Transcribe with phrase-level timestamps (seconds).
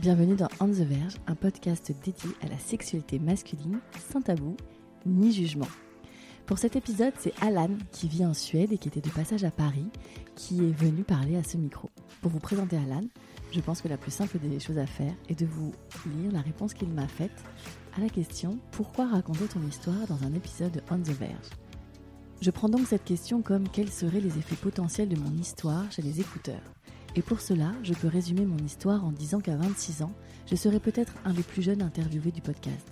[0.00, 4.56] Bienvenue dans On the Verge, un podcast dédié à la sexualité masculine, sans tabou
[5.04, 5.68] ni jugement.
[6.46, 9.50] Pour cet épisode, c'est Alan qui vit en Suède et qui était de passage à
[9.50, 9.84] Paris,
[10.36, 11.90] qui est venu parler à ce micro.
[12.22, 13.04] Pour vous présenter Alan,
[13.52, 15.70] je pense que la plus simple des choses à faire est de vous
[16.16, 17.44] lire la réponse qu'il m'a faite
[17.94, 21.50] à la question Pourquoi raconter ton histoire dans un épisode de On the Verge?
[22.40, 26.00] Je prends donc cette question comme quels seraient les effets potentiels de mon histoire chez
[26.00, 26.62] les écouteurs.
[27.16, 30.12] Et pour cela, je peux résumer mon histoire en disant qu'à 26 ans,
[30.46, 32.86] je serais peut-être un des plus jeunes interviewés du podcast.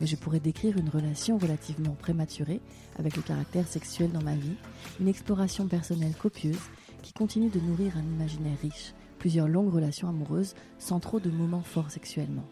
[0.00, 2.60] Mais je pourrais décrire une relation relativement prématurée
[2.98, 4.56] avec le caractère sexuel dans ma vie,
[5.00, 6.58] une exploration personnelle copieuse
[7.02, 11.62] qui continue de nourrir un imaginaire riche, plusieurs longues relations amoureuses sans trop de moments
[11.62, 12.44] forts sexuellement.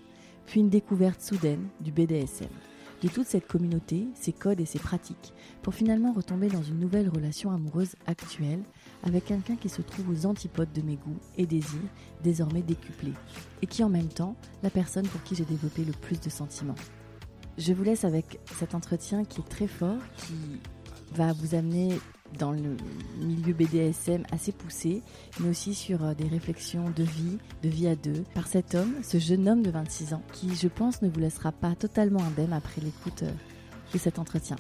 [0.47, 2.49] Puis une découverte soudaine du BDSM,
[3.03, 7.09] de toute cette communauté, ses codes et ses pratiques, pour finalement retomber dans une nouvelle
[7.09, 8.63] relation amoureuse actuelle
[9.03, 11.81] avec quelqu'un qui se trouve aux antipodes de mes goûts et désirs,
[12.23, 13.15] désormais décuplés,
[13.63, 16.75] et qui en même temps, la personne pour qui j'ai développé le plus de sentiments.
[17.59, 20.61] Je vous laisse avec cet entretien qui est très fort, qui
[21.15, 21.99] va vous amener
[22.39, 22.77] dans le
[23.21, 25.03] milieu BDSM assez poussé,
[25.41, 28.95] mais aussi sur euh, des réflexions de vie, de vie à deux, par cet homme,
[29.03, 32.53] ce jeune homme de 26 ans, qui je pense ne vous laissera pas totalement indemne
[32.53, 33.33] après l'écoute euh,
[33.93, 34.57] de cet entretien.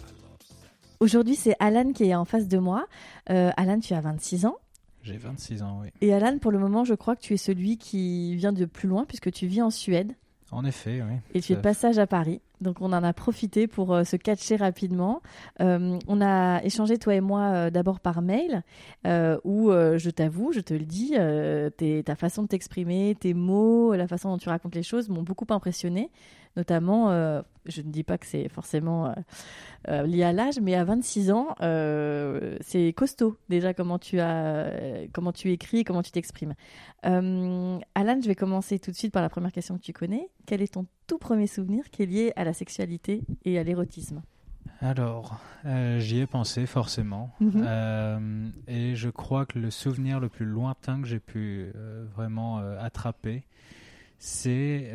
[1.02, 2.86] Aujourd'hui, c'est Alan qui est en face de moi.
[3.30, 4.56] Euh, Alan, tu as 26 ans.
[5.02, 5.88] J'ai 26 ans, oui.
[6.02, 8.86] Et Alan, pour le moment, je crois que tu es celui qui vient de plus
[8.86, 10.12] loin, puisque tu vis en Suède.
[10.52, 11.16] En effet, oui.
[11.32, 12.42] Et tu es de passage à Paris.
[12.60, 15.22] Donc on en a profité pour euh, se catcher rapidement.
[15.60, 18.62] Euh, on a échangé toi et moi euh, d'abord par mail,
[19.04, 21.14] où je t'avoue, je te le dis,
[22.04, 25.46] ta façon de t'exprimer, tes mots, la façon dont tu racontes les choses m'ont beaucoup
[25.50, 26.10] impressionné.
[26.56, 27.10] Notamment,
[27.66, 29.14] je ne dis pas que c'est forcément
[29.88, 31.54] lié à l'âge, mais à 26 ans,
[32.60, 34.70] c'est costaud déjà comment tu as,
[35.12, 36.54] comment tu écris, comment tu t'exprimes.
[37.02, 40.28] Alan, je vais commencer tout de suite par la première question que tu connais.
[40.46, 44.22] Quel est ton tout premier souvenir qui est lié à la sexualité et à l'érotisme?
[44.82, 47.30] Alors, euh, j'y ai pensé forcément.
[47.40, 47.64] Mhm.
[47.66, 52.58] Euh, et je crois que le souvenir le plus lointain que j'ai pu euh, vraiment
[52.78, 53.44] attraper,
[54.18, 54.90] c'est...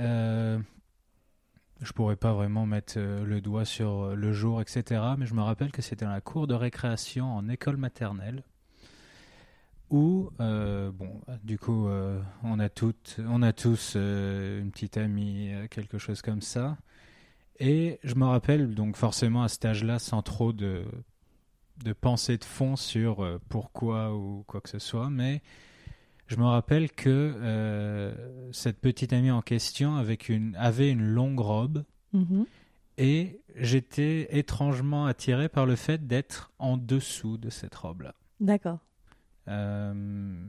[1.86, 5.02] je pourrais pas vraiment mettre le doigt sur le jour, etc.
[5.18, 8.44] Mais je me rappelle que c'était dans la cour de récréation en école maternelle.
[9.92, 11.88] Où, bon, du coup,
[12.44, 16.78] on, a toutes, on a tous une petite amie, quelque chose comme ça.
[17.60, 20.84] Et je me rappelle donc forcément à cet âge-là, sans trop de,
[21.84, 25.42] de pensée de fond sur euh, pourquoi ou quoi que ce soit, mais
[26.28, 28.14] je me rappelle que euh,
[28.52, 32.46] cette petite amie en question avec une, avait une longue robe mm-hmm.
[32.98, 38.16] et j'étais étrangement attiré par le fait d'être en dessous de cette robe-là.
[38.40, 38.80] D'accord.
[39.48, 40.44] Euh,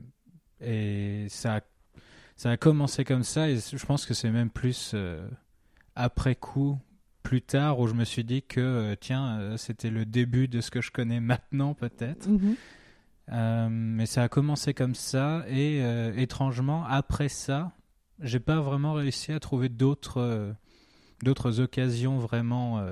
[0.60, 1.60] et ça a,
[2.36, 4.94] ça a commencé comme ça et je pense que c'est même plus
[5.94, 6.78] après coup
[7.26, 10.60] plus tard où je me suis dit que, euh, tiens, euh, c'était le début de
[10.60, 12.28] ce que je connais maintenant peut-être.
[12.28, 12.54] Mhm.
[13.32, 15.80] Euh, mais ça a commencé comme ça et
[16.16, 17.72] étrangement, après ça,
[18.20, 20.54] j'ai pas vraiment réussi à trouver d'autres
[21.22, 22.84] d'autres occasions vraiment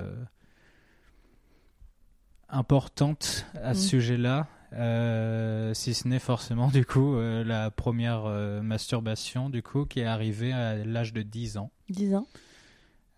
[2.49, 3.89] importantes à ce mhm.
[3.89, 5.73] sujet-là.
[5.73, 8.25] si ce n'est forcément du coup la première
[8.61, 11.71] masturbation du coup qui est arrivée à l'âge de 10 ans.
[11.89, 12.27] 10 ans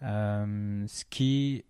[0.04, 1.66] euh, ce qui,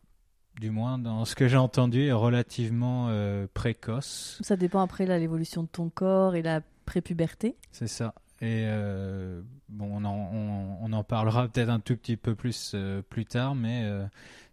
[0.60, 4.40] du moins dans ce que j'ai entendu, est relativement euh, précoce.
[4.42, 7.56] Ça dépend après l'évolution de ton corps et la prépuberté.
[7.72, 8.14] C'est ça.
[8.40, 10.30] Et euh, bon, on en,
[10.82, 12.76] on, en parlera peut-être un tout petit peu plus
[13.10, 13.84] plus tard, mais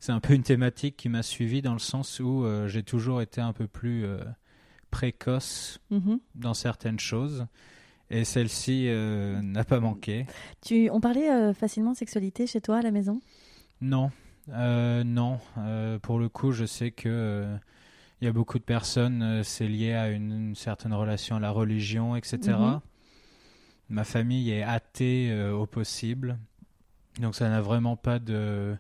[0.01, 3.43] c'est un peu une thématique qui m'a suivi dans le sens où j'ai toujours été
[3.43, 4.07] un peu plus
[4.91, 6.19] précoce mm-hmm.
[6.35, 7.47] dans certaines choses.
[8.09, 8.89] Et celle-ci
[9.43, 10.27] n'a pas manqué.
[10.63, 13.21] Tu, on parlait facilement de sexualité chez toi à la maison?
[13.83, 15.39] Non, euh, non.
[15.59, 17.57] Euh, pour le coup, je sais que euh,
[18.21, 22.17] il y a beaucoup de personnes, c'est lié à une, certaine relation à la religion,
[22.17, 22.39] etc.
[22.59, 22.81] Mhm.
[23.91, 26.39] Ma famille est athée au possible,
[27.21, 28.77] donc ça n'a vraiment pas de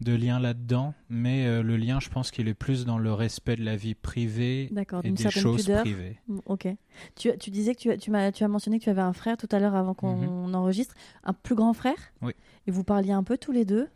[0.00, 3.56] de lien là-dedans, mais euh, le lien, je pense qu'il est plus dans le respect
[3.56, 5.80] de la vie privée D'accord, et des choses pudeur.
[5.80, 6.20] privées.
[6.46, 6.68] Ok.
[7.16, 9.12] Tu, tu disais que tu, as- tu, m'as, tu as mentionné que tu avais un
[9.12, 10.94] frère tout à l'heure avant qu'on enregistre.
[11.22, 12.12] Un plus grand frère?
[12.22, 12.32] Oui.
[12.66, 13.88] Et vous parliez un peu tous les deux?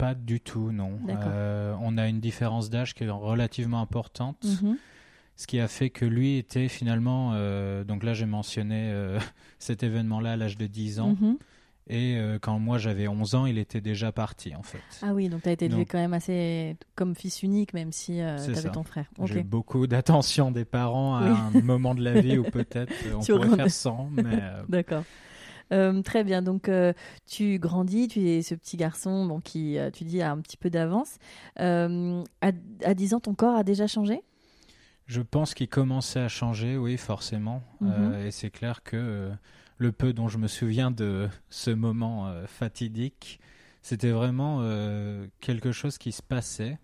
[0.00, 0.98] Pas du tout, non.
[1.08, 4.76] Euh, on a une différence d'âge qui est relativement importante, Mhm.
[5.36, 9.18] ce qui a fait que lui était finalement, euh, donc là j'ai mentionné euh,
[9.58, 11.36] cet événement-là à l'âge de 10 ans, Mhm.
[11.88, 14.80] et quand moi j'avais 11 ans, il était déjà parti en fait.
[15.02, 17.92] Ah oui, donc tu as été élevé Donc- quand même assez comme fils unique, même
[17.92, 18.68] si tu C'est avais ça.
[18.70, 19.06] ton frère.
[19.24, 21.36] J'ai beaucoup d'attention des parents à Oui.
[21.56, 25.04] un moment de la vie où peut-être on pourrait faire sans, mais D'accord.
[25.72, 26.42] Euh, très bien.
[26.42, 26.92] Donc, euh,
[27.26, 30.56] tu grandis, tu es ce petit garçon bon, qui, euh, tu dis, a un petit
[30.56, 31.16] peu d'avance.
[31.60, 32.50] Euh, à,
[32.84, 34.22] à 10 ans, ton corps a déjà changé?
[35.06, 37.62] Je pense qu'il commençait à changer, oui, forcément.
[37.80, 38.14] Mhm.
[38.26, 39.30] Et c'est clair que
[39.78, 43.40] le peu dont je me souviens de ce moment fatidique,
[43.82, 44.62] c'était vraiment
[45.40, 46.78] quelque chose qui se passait,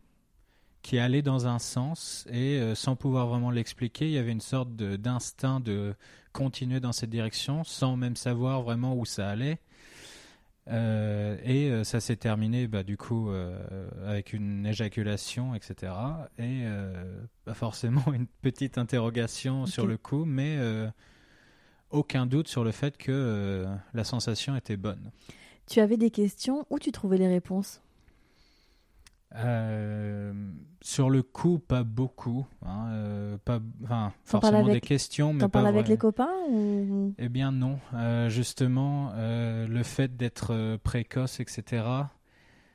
[0.82, 4.40] qui allait dans un sens, et euh, sans pouvoir vraiment l'expliquer, il y avait une
[4.40, 5.94] sorte de- d'instinct de
[6.36, 9.58] continuer dans cette direction, sans même savoir vraiment où ça allait.
[10.68, 15.92] Euh, et euh, ça s'est terminé bah, du coup euh, avec une éjaculation, etc.
[16.38, 16.64] Et
[17.46, 20.58] bah, forcément une petite interrogation sur le coup, mais
[21.90, 25.10] aucun doute sur le fait que la sensation était bonne.
[25.66, 27.80] Tu avais des questions où tu trouvais les réponses?
[29.36, 30.32] Euh,
[30.80, 32.46] sur le coup, pas beaucoup.
[32.64, 37.12] hein, euh, pas, enfin, forcément avec- des questions, mais T'en parles avec les copains ou...
[37.18, 42.08] Eh bien non, Euh, justement, le fait d'être précoce, etc.,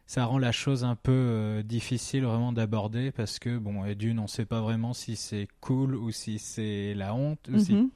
[0.06, 4.24] ça rend la chose un peu difficile vraiment d'aborder parce que, bon, et d'une, on
[4.24, 7.48] ne sait pas vraiment si c'est cool ou si c'est la honte.
[7.52, 7.90] Ou si- Mhm.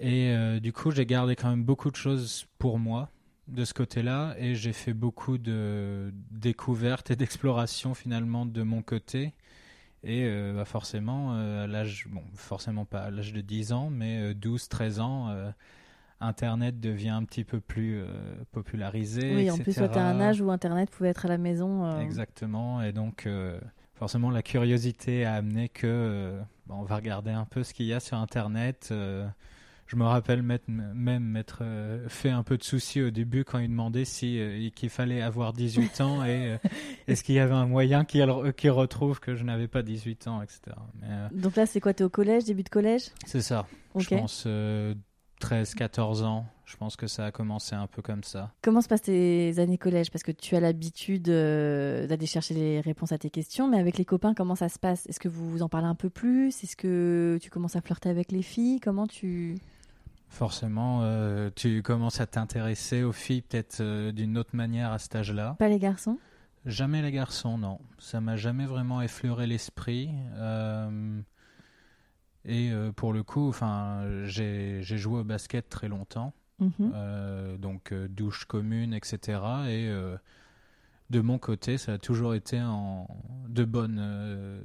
[0.00, 3.10] Et du coup, j'ai gardé quand même beaucoup de choses pour moi
[3.48, 9.34] de ce côté-là et j'ai fait beaucoup de découvertes et d'explorations finalement de mon côté.
[10.02, 13.90] Et euh, bah, forcément, euh, à l'âge, bon, forcément pas à l'âge de 10 ans,
[13.90, 15.50] mais 12-13 ans, euh,
[16.20, 18.02] Internet devient un petit peu plus
[18.52, 19.34] popularisé.
[19.34, 21.98] Oui, en plus, tu as un âge où Internet pouvait être à la maison.
[21.98, 22.82] Exactement.
[22.82, 23.26] Et donc,
[23.94, 27.94] forcément, la curiosité a amené que bon, on va regarder un peu ce qu'il y
[27.94, 28.92] a sur Internet.
[29.90, 33.58] Je me rappelle m'être- même m'être euh, fait un peu de soucis au début quand
[33.58, 36.58] il demandait si euh, qu'il fallait avoir 18 ans et euh,
[37.08, 38.22] est-ce qu'il y avait un moyen qu'il
[38.70, 40.60] retrouve que je n'avais pas 18 ans, etc.
[41.00, 41.08] Mais
[41.40, 43.08] Donc là, c'est quoi Tu es au collège, début de collège?
[43.26, 43.66] C'est ça.
[43.96, 44.94] Je pense euh,
[45.42, 46.46] 13-14 ans.
[46.66, 48.52] Je pense que ça a commencé un peu comme ça.
[48.62, 50.12] Comment se passent tes années collège?
[50.12, 53.98] Parce que tu as l'habitude euh, d'aller chercher les réponses à tes questions, mais avec
[53.98, 55.04] les copains, comment ça se passe?
[55.06, 56.62] Est-ce que vous vous en parlez un peu plus?
[56.62, 58.78] Est-ce que tu commences à flirter avec les filles?
[58.78, 59.56] Comment tu...
[60.30, 65.16] Forcément, euh, tu commences à t'intéresser aux filles peut-être euh, d'une autre manière à cet
[65.16, 65.56] âge-là.
[65.58, 66.18] Pas les garçons?
[66.66, 67.78] Jamais les garçons, non.
[67.98, 70.10] Ça m'a jamais vraiment effleuré l'esprit.
[70.36, 71.20] Euh,
[72.44, 77.56] et pour le coup, enfin, j'ai joué au basket très longtemps, Mhm.
[77.58, 79.40] donc douche commune, etc.
[79.68, 79.90] Et
[81.10, 83.06] de mon côté, ça a toujours été en
[83.48, 83.98] de bonnes.
[84.00, 84.60] euh,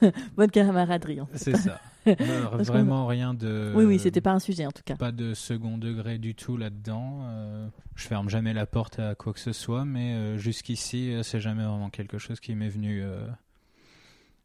[0.36, 1.20] Bonne camaraderie.
[1.34, 1.80] c'est ça.
[2.06, 3.72] Euh, vraiment rien de.
[3.74, 4.94] Oui, oui, c'était pas un sujet en tout cas.
[4.94, 7.22] Pas de second degré du tout là-dedans.
[7.24, 11.40] Euh, je ferme jamais la porte à quoi que ce soit, mais euh, jusqu'ici, c'est
[11.40, 13.02] jamais vraiment quelque chose qui m'est venu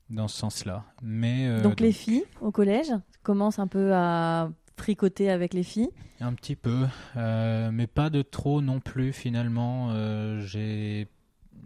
[0.09, 0.85] dans ce sens-là.
[1.01, 2.93] Mais donc les filles au collège
[3.23, 5.89] commencent un peu à fricoter avec les filles?
[6.21, 6.85] un petit peu,
[7.17, 9.13] euh, mais pas de trop non plus.
[9.13, 11.07] Finalement, euh, j'ai,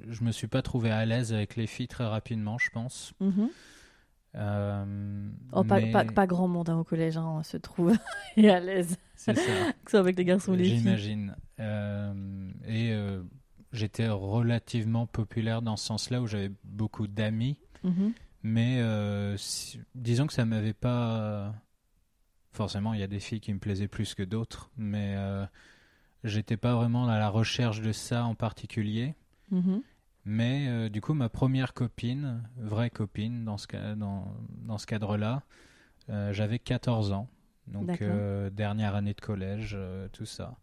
[0.07, 3.13] je me suis pas trouvé à l'aise avec les filles très rapidement, je pense.
[3.19, 3.49] Mhm.
[4.35, 7.93] Euh, Oh, pas, mais pas, pas grand monde hein, au collège hein, se trouve
[8.37, 9.41] et à l'aise, c'est ça.
[9.85, 10.79] que ce soit avec les garçons ou les filles.
[10.79, 11.35] J'imagine.
[11.59, 13.21] Euh, et euh,
[13.73, 17.57] j'étais relativement populaire dans ce sens-là où j'avais beaucoup d'amis.
[17.83, 18.13] Mhm.
[18.41, 18.81] Mais
[19.37, 21.53] si- disons que ça m'avait pas.
[22.51, 25.15] Forcément, il y a des filles qui me plaisaient plus que d'autres, mais
[26.23, 29.15] j'étais pas vraiment à la recherche de ça en particulier.
[29.53, 29.81] Mhm.
[30.25, 34.33] Mais euh, du coup, ma première copine, vraie copine dans ce, ca- dans,
[34.65, 35.43] dans ce cadre-là,
[36.09, 37.27] euh, j'avais 14 ans.
[37.67, 39.77] Donc, euh, dernière année de collège,
[40.11, 40.55] tout ça.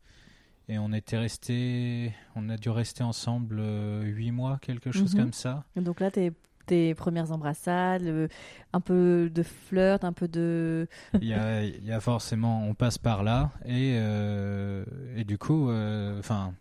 [0.69, 5.21] Et on était resté, on a dû rester ensemble euh, 8 mois, quelque chose Mhm.
[5.23, 5.65] comme ça.
[5.77, 6.33] Et Donc là, tes,
[6.67, 8.29] tes premières embrassades,
[8.73, 10.87] un peu de flirt, un peu de...
[11.15, 14.85] il y a, y a forcément, on passe par là, et, euh,
[15.17, 15.71] et du coup,
[16.19, 16.55] enfin,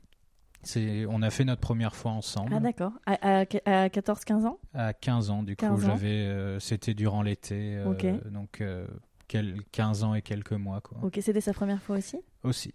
[1.10, 2.94] on a fait notre première fois ensemble Ah d'accord.
[3.06, 4.60] À, à, à 14-15 ans?
[4.74, 5.44] À 15 ans.
[5.44, 5.88] Du coup, 15 ans.
[5.88, 8.86] j'avais, euh, c'était durant l'été, euh, donc euh,
[9.28, 10.98] quel- 15 ans et quelques mois, quoi.
[11.04, 12.18] Ok, c'était sa première fois aussi?
[12.44, 12.74] Aussi.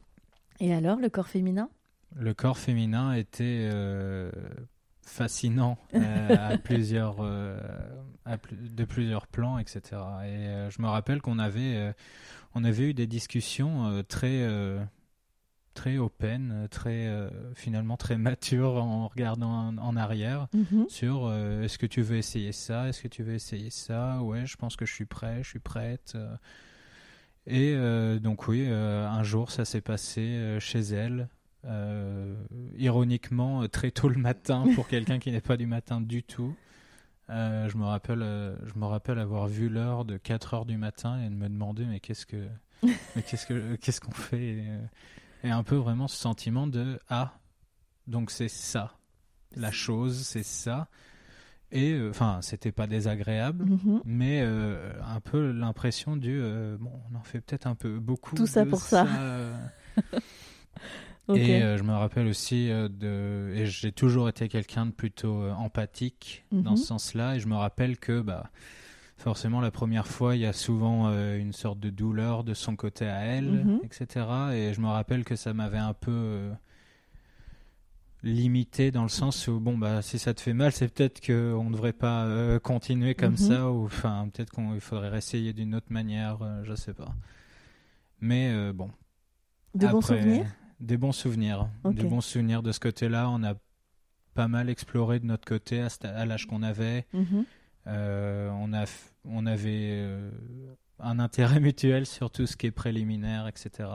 [0.60, 1.68] Et alors, le corps féminin?
[2.16, 3.68] Le corps féminin était
[5.02, 9.80] fascinant à plusieurs, de plusieurs plans, etc.
[10.24, 11.92] Et je me rappelle qu'on avait,
[12.54, 14.46] on avait eu des discussions très
[15.74, 20.86] très open, très euh, finalement très mature en regardant en, arrière mhm.
[20.88, 24.46] sur euh, est-ce que tu veux essayer ça, est-ce que tu veux essayer ça, ouais,
[24.46, 26.14] je pense que je suis prêt, je suis prête.
[26.14, 26.36] Euh.
[27.46, 27.76] Et
[28.20, 31.28] donc oui, un jour ça s'est passé chez elle,
[32.78, 36.56] ironiquement très tôt le matin pour quelqu'un qui n'est pas du matin du tout.
[37.28, 38.20] je me rappelle,
[38.64, 41.84] je me rappelle avoir vu l'heure de 4 heures du matin et de me demander
[41.84, 42.48] mais qu'est-ce que,
[43.26, 44.64] qu'est-ce que, qu'est-ce qu'on fait et
[45.50, 47.34] un peu vraiment ce sentiment de ah,
[48.06, 48.96] donc c'est ça,
[49.56, 50.88] la chose, c'est ça.
[51.72, 54.00] Et euh, enfin, c'était pas désagréable, mhm.
[54.04, 58.36] mais euh, un peu l'impression du euh, bon, on en fait peut-être un peu beaucoup.
[58.36, 59.06] Tout ça pour ça.
[61.34, 63.50] Et je me rappelle aussi de.
[63.54, 66.76] Et j'ai toujours été quelqu'un de plutôt empathique dans mhm.
[66.76, 67.36] ce sens-là.
[67.36, 68.50] Et je me rappelle que bah,
[69.24, 72.76] forcément la première fois, il y a souvent euh, une sorte de douleur de son
[72.76, 73.80] côté à elle, mhm.
[73.82, 74.26] etc.
[74.52, 76.52] Et je me rappelle que ça m'avait un peu euh,
[78.22, 81.64] limité dans le sens où bon bah si ça te fait mal, c'est peut-être qu'on
[81.64, 83.38] ne devrait pas euh, continuer comme mhm.
[83.38, 87.14] ça ou enfin peut-être qu'il faudrait essayer d'une autre manière, je sais pas.
[88.20, 88.90] Mais bon.
[89.74, 90.46] De bons souvenirs?
[90.80, 93.30] Des bons souvenirs, des bons souvenirs de ce côté-là.
[93.30, 93.54] On a
[94.34, 97.06] pas mal exploré de notre côté à, l'âge qu'on avait.
[97.14, 97.46] Mhm.
[97.86, 98.84] On, a,
[99.24, 100.30] on avait euh,
[100.98, 103.88] un intérêt mutuel sur tout ce qui est préliminaire, etc.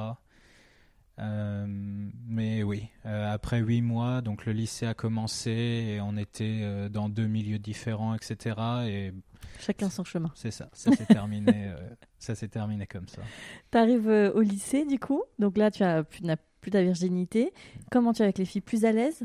[1.20, 7.10] Euh, mais oui, après huit mois, donc le lycée a commencé et on était dans
[7.10, 8.56] deux milieux différents, etc.
[8.88, 9.14] Et
[9.60, 10.32] Chacun son chemin.
[10.36, 11.74] C'est ça, ça s'est terminé,
[12.20, 13.22] ça s'est terminé comme ça.
[13.70, 16.24] Tu arrives au lycée du coup, donc là tu as plus,
[16.62, 17.52] plus ta virginité.
[17.92, 18.62] Comment tu es avec les filles?
[18.62, 19.24] Plus à l'aise?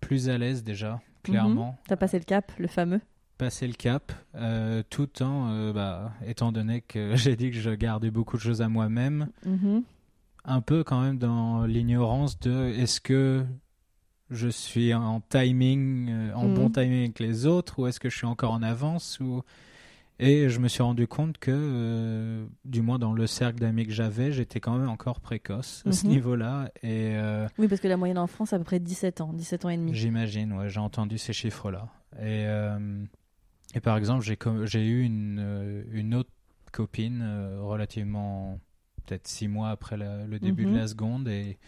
[0.00, 1.72] Plus à l'aise déjà, clairement.
[1.72, 1.76] Mhm.
[1.86, 3.00] Tu as passé le cap, le fameux?
[3.38, 7.70] Passer le cap, euh, tout en, euh, bah, étant donné que j'ai dit que je
[7.70, 9.82] gardais beaucoup de choses à moi-même, mm-hmm.
[10.44, 13.46] un peu quand même dans l'ignorance de est-ce que
[14.30, 16.72] je suis en timing, euh, en bon mm-hmm.
[16.72, 19.42] timing avec les autres, ou est-ce que je suis encore en avance ou...
[20.20, 24.32] Et je me suis rendu compte que, du moins dans le cercle d'amis que j'avais,
[24.32, 26.08] j'étais quand même encore précoce à ce mm-hmm.
[26.08, 26.72] niveau-là.
[26.82, 27.16] Et,
[27.56, 29.68] oui, parce que la moyenne en France, c'est à peu près 17 ans, 17 ans
[29.68, 29.94] et demi.
[29.94, 31.86] J'imagine, ouais, j'ai entendu ces chiffres-là.
[32.20, 32.46] Et
[33.74, 36.30] et par exemple, j'ai eu une, euh, une autre
[36.72, 38.60] copine euh, relativement
[39.06, 40.76] peut-être six mois après le début de mhm.
[40.76, 41.58] la seconde et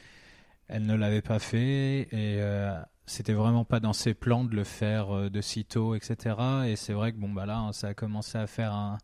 [0.68, 4.64] elle ne l'avait pas fait et euh, c'était vraiment pas dans ses plans de le
[4.64, 6.36] faire de sitôt, etc.
[6.66, 8.98] Et c'est vrai que bon bah là, hein, ça a commencé à faire un,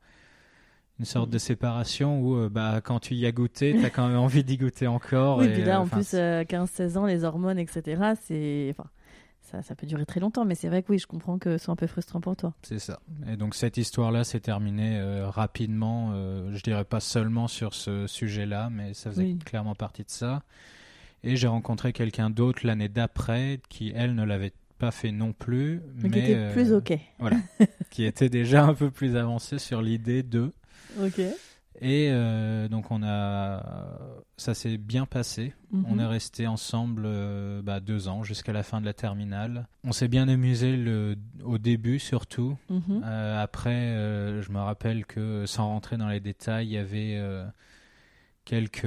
[0.99, 4.19] une sorte de séparation où bah quand tu y as goûté, tu as quand même
[4.19, 5.38] envie d'y goûter encore.
[5.38, 8.12] Oui, et puis là en plus 15-16 ans, les hormones, etc.
[8.23, 8.88] C'est enfin
[9.50, 11.65] ça, ça, peut durer très longtemps, mais c'est vrai que oui, je comprends que ce
[11.65, 12.53] soit un peu frustrant pour toi.
[12.62, 13.00] C'est ça.
[13.29, 18.07] Et donc cette histoire-là s'est terminée euh, rapidement, euh, je dirais pas seulement sur ce
[18.07, 20.43] sujet-là, mais ça faisait clairement partie de ça.
[21.23, 25.81] Et j'ai rencontré quelqu'un d'autre l'année d'après qui, elle, ne l'avait pas fait non plus.
[25.97, 26.99] Mais, qui était plus euh, OK.
[27.19, 27.37] Voilà.
[27.91, 30.53] qui était déjà un peu plus avancé sur l'idée de.
[31.00, 31.21] Ok.
[31.80, 33.62] Et euh, donc on a,
[34.37, 35.54] ça s'est bien passé.
[35.73, 35.87] Mhm.
[35.88, 39.66] On est resté ensemble euh, bah, deux ans jusqu'à la fin de la terminale.
[39.85, 42.56] On s'est bien amusé le, au début surtout.
[42.71, 43.02] Mhm.
[43.04, 47.21] Euh, après, je me rappelle que sans rentrer dans les détails, il y avait
[48.45, 48.87] quelques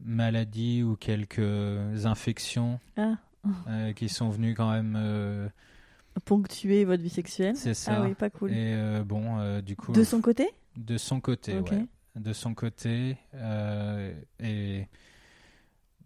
[0.00, 3.14] maladies ou quelques infections ah.
[3.96, 5.50] qui sont venues quand même
[6.26, 7.56] ponctuer votre vie sexuelle.
[7.56, 7.96] C'est ça.
[7.96, 8.52] Ah oui, pas cool.
[8.52, 9.92] Et bon, du coup.
[9.92, 11.86] De son côté de son côté, ouais.
[12.16, 13.16] De son côté.
[13.34, 14.86] Euh, et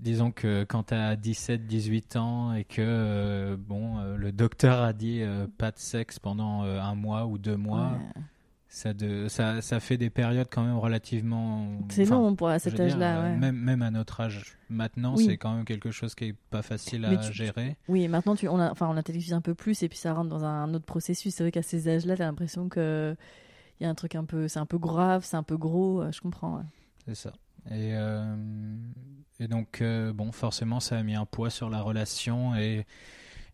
[0.00, 4.82] disons que quand tu as 17, 18 ans et que euh, bon, euh, le docteur
[4.82, 5.22] a dit
[5.58, 7.98] pas de sexe pendant un mois ou deux mois.
[8.70, 11.68] Ça, de, ça, ça, fait des périodes quand même relativement.
[11.88, 13.34] C'est long pour à cet âge-là.
[13.36, 17.06] Même, même à notre âge maintenant, c'est quand même quelque chose qui est pas facile
[17.06, 17.76] à gérer.
[17.88, 20.28] Oui, maintenant tu, on, a, enfin, on intellectualise un peu plus et puis ça rentre
[20.28, 21.34] dans un autre processus.
[21.34, 23.16] C'est vrai qu'à ces âges-là, tu as l'impression que
[23.80, 26.02] il y a un truc un peu, c'est un peu grave, c'est un peu gros,
[26.02, 26.62] euh, je comprends.
[27.06, 27.32] C'est ça.
[27.70, 28.36] Et, euh,
[29.40, 32.56] et donc, euh, bon, forcément, ça a mis un poids sur la relation.
[32.56, 32.86] Et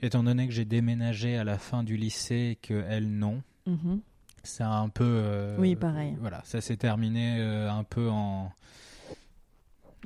[0.01, 4.01] étant donné que j'ai déménagé à la fin du lycée et qu'elle non, mm-hmm.
[4.45, 5.57] ça a un peu.
[5.59, 6.17] oui, pareil.
[6.21, 8.51] Voilà, ça s'est terminé un peu en.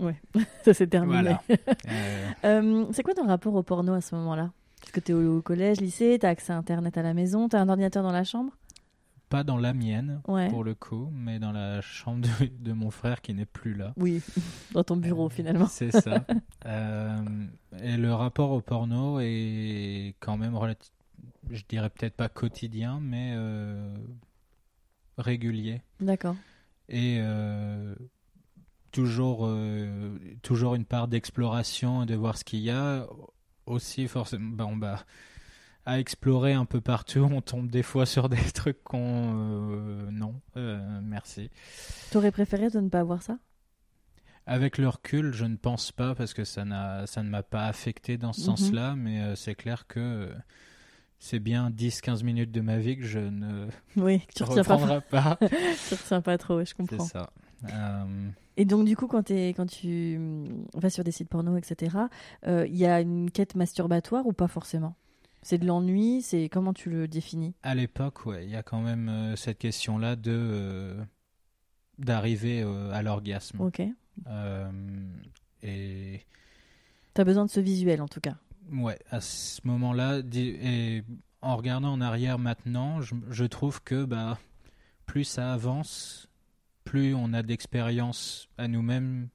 [0.00, 0.20] Ouais,
[0.64, 1.36] ça s'est terminé.
[2.42, 4.50] c'est quoi ton rapport au porno à ce moment-là?
[4.80, 7.48] Parce que tu es au collège, lycée, tu as accès à Internet à la maison,
[7.48, 8.52] tu as un ordinateur dans la chambre?
[9.28, 10.48] Pas dans la mienne, Ouais.
[10.48, 13.92] pour le coup, mais dans la chambre de, de mon frère qui n'est plus là.
[13.96, 14.22] Oui,
[14.72, 15.66] dans ton bureau Euh, finalement.
[15.66, 16.24] C'est ça.
[16.66, 17.16] Euh,
[17.82, 20.58] et le rapport au porno est quand même
[21.50, 23.94] je dirais peut-être pas quotidien, mais euh,
[25.16, 25.80] régulier.
[26.00, 26.36] D'accord.
[26.88, 27.20] Et
[28.92, 29.48] toujours,
[30.42, 33.06] toujours une part d'exploration et de voir ce qu'il y a.
[33.66, 35.04] Aussi, forcément, bon, bah,
[35.88, 39.72] à explorer un peu partout, on tombe des fois sur des trucs qu'on.
[39.72, 41.50] euh, non, euh, merci.
[42.10, 43.38] T'aurais préféré de ne pas avoir ça?
[44.46, 47.66] Avec le recul, je ne pense pas parce que ça, n'a, ça ne m'a pas
[47.66, 48.44] affecté dans ce Mhm.
[48.44, 50.30] sens-là, mais euh, c'est clair que
[51.18, 55.00] c'est bien 10-15 minutes de ma vie que je ne Oui, tu retiens pas, reprendrai
[55.02, 55.38] pas.
[55.86, 56.98] tu retiens pas trop, je c'est comprends.
[57.00, 57.30] ça.
[57.64, 60.18] Euh, Et donc, du coup, quand, quand tu
[60.74, 62.08] vas sur des sites porno, etc.,
[62.46, 64.96] il y a une quête masturbatoire ou pas forcément?
[65.42, 67.54] C'est de l'ennui C'est comment tu le définis?
[67.62, 71.04] À l'époque, ouais, il y a quand même euh, cette question-là de euh,
[71.98, 73.60] d'arriver euh, à l'orgasme.
[73.60, 73.82] Ok.
[75.62, 76.20] Et
[77.14, 78.36] T'as besoin de ce visuel, en tout cas.
[78.72, 81.02] ouais, à ce moment-là, et
[81.42, 84.38] en regardant en arrière maintenant, je, je trouve que bah
[85.06, 86.28] plus ça avance,
[86.84, 89.28] plus on a d'expérience à nous-mêmes.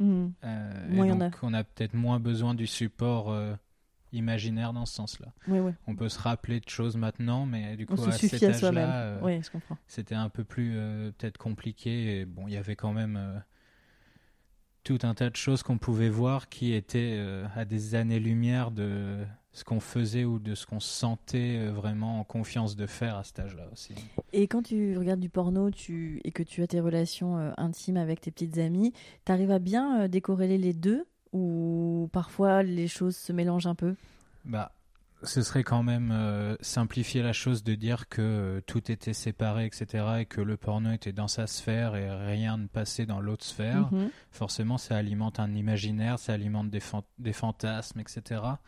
[0.00, 3.32] Et en donc on a peut-être moins besoin du support
[4.12, 5.32] imaginaire dans ce sens-là.
[5.48, 5.72] Oui, oui.
[5.86, 8.50] On peut se rappeler de choses maintenant, mais du coup On se à suffit cet
[8.50, 8.84] à soi-même.
[8.84, 9.40] âge-là, euh, Oui,
[9.86, 12.20] c'était un peu plus euh, peut-être compliqué.
[12.20, 13.38] Et bon, il y avait quand même euh,
[14.84, 17.20] tout un tas de choses qu'on pouvait voir qui étaient
[17.54, 22.24] à des années-lumière de ce qu'on faisait ou de ce qu'on se sentait vraiment en
[22.24, 23.94] confiance de faire à cet âge-là aussi.
[24.32, 26.20] Et quand tu regardes du porno tu...
[26.24, 28.92] et que tu as tes relations intimes avec tes petites amies,
[29.24, 33.94] t'arrives à bien décorréler les deux ou parfois les choses se mélangent un peu
[34.44, 34.72] Bah,
[35.22, 39.66] ce serait quand même euh, simplifier la chose de dire que euh, tout était séparé,
[39.66, 43.44] etc., et que le porno était dans sa sphère et rien ne passait dans l'autre
[43.44, 43.92] sphère.
[43.92, 44.10] Mhm.
[44.32, 48.60] forcément ça alimente un imaginaire, ça alimente des, fan- des fantasmes, etc.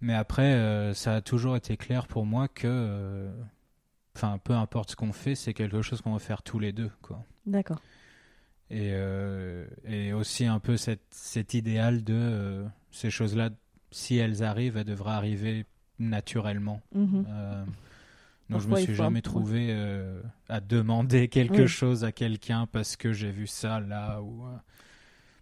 [0.00, 3.30] Mais après, euh, ça a toujours été clair pour moi que,
[4.16, 6.90] enfin, peu importe ce qu'on fait, c'est quelque chose qu'on va faire tous les deux,
[7.02, 7.24] quoi.
[7.46, 7.80] D'accord.
[8.72, 13.50] Et, euh, et aussi un peu cette, cet idéal de euh, ces choses-là,
[13.90, 15.66] si elles arrivent, elles devraient arriver
[15.98, 16.80] naturellement.
[16.94, 17.26] Mhm.
[17.28, 17.64] Euh,
[18.48, 19.76] donc je me suis jamais trouvé
[20.48, 21.68] à demander quelque Oui.
[21.68, 24.42] chose à quelqu'un parce que j'ai vu ça là ou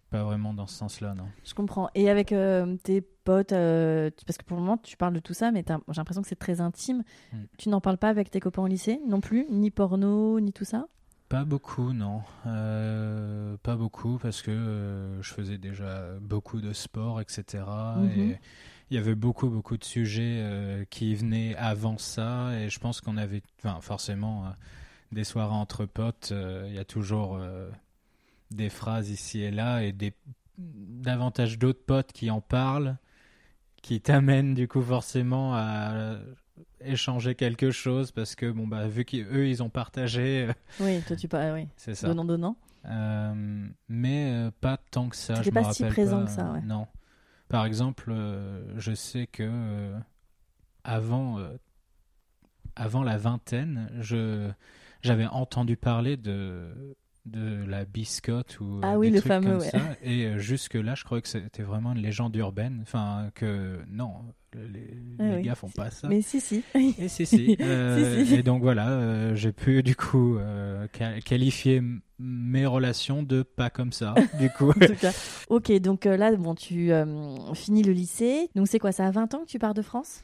[0.09, 1.25] pas vraiment dans ce sens-là, non.
[1.45, 1.89] Je comprends.
[1.95, 2.33] Et avec
[2.83, 6.21] tes potes, parce que pour le moment tu parles de tout ça, mais j'ai l'impression
[6.21, 7.03] que c'est très intime.
[7.33, 7.37] Mm.
[7.57, 10.65] Tu n'en parles pas avec tes copains au lycée non plus Ni porno, ni tout
[10.65, 10.87] ça?
[11.31, 12.23] Pas beaucoup, non.
[12.45, 17.63] Euh, pas beaucoup parce que euh, je faisais déjà beaucoup de sport, etc.
[17.95, 18.09] Mhm.
[18.09, 18.39] Et
[18.89, 22.51] il y avait beaucoup, beaucoup de sujets euh, qui venaient avant ça.
[22.59, 24.43] Et je pense qu'on avait, enfin, forcément,
[25.13, 26.33] des soirées entre potes,
[26.67, 27.39] il y a toujours
[28.51, 30.13] des phrases ici et là et des
[30.57, 32.97] davantage d'autres potes qui en parlent,
[33.81, 36.17] qui t'amènent du coup forcément à
[36.85, 41.15] échanger quelque chose parce que bon bah vu qu'eux ils ont partagé euh, Oui, toi
[41.15, 41.67] tu parles, oui.
[41.77, 42.55] c'est ça Donnant, donnant.
[42.85, 45.33] euh, mais euh, pas tant que ça.
[45.41, 46.61] Me pas si présent pas, que ça, ouais.
[46.61, 46.87] Non.
[47.47, 48.13] Par exemple,
[48.77, 49.91] je sais que
[50.83, 51.37] avant,
[52.75, 54.49] avant la vingtaine, je
[55.01, 59.59] j'avais entendu parler de de la biscotte ou Ah oui, des le trucs fameux, comme
[59.59, 59.69] ouais.
[59.69, 59.79] ça.
[60.01, 62.79] Et jusque là, je croyais que c'était vraiment une légende urbaine.
[62.81, 64.23] Enfin, que non,
[64.55, 65.41] les, Ah les oui.
[65.43, 66.07] gars font pas ça.
[66.07, 66.63] Mais si, si.
[66.75, 67.55] Et si, si.
[67.61, 68.35] Euh, Si, si.
[68.35, 71.81] Et donc voilà, euh, j'ai pu du coup euh, qua- qualifier
[72.19, 74.13] mes relations de pas comme ça.
[74.39, 75.11] Du coup, en tout cas.
[75.49, 76.91] Ok, donc là, bon, tu
[77.53, 78.49] finis le lycée.
[78.55, 80.23] Donc c'est quoi, ça à 20 ans que tu pars de France?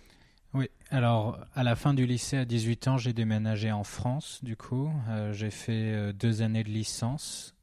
[0.53, 0.69] Oui.
[0.89, 4.39] Alors, à la fin du lycée, à 18 ans, j'ai déménagé en France.
[4.43, 4.89] Du coup,
[5.31, 7.55] j'ai fait deux années de licence.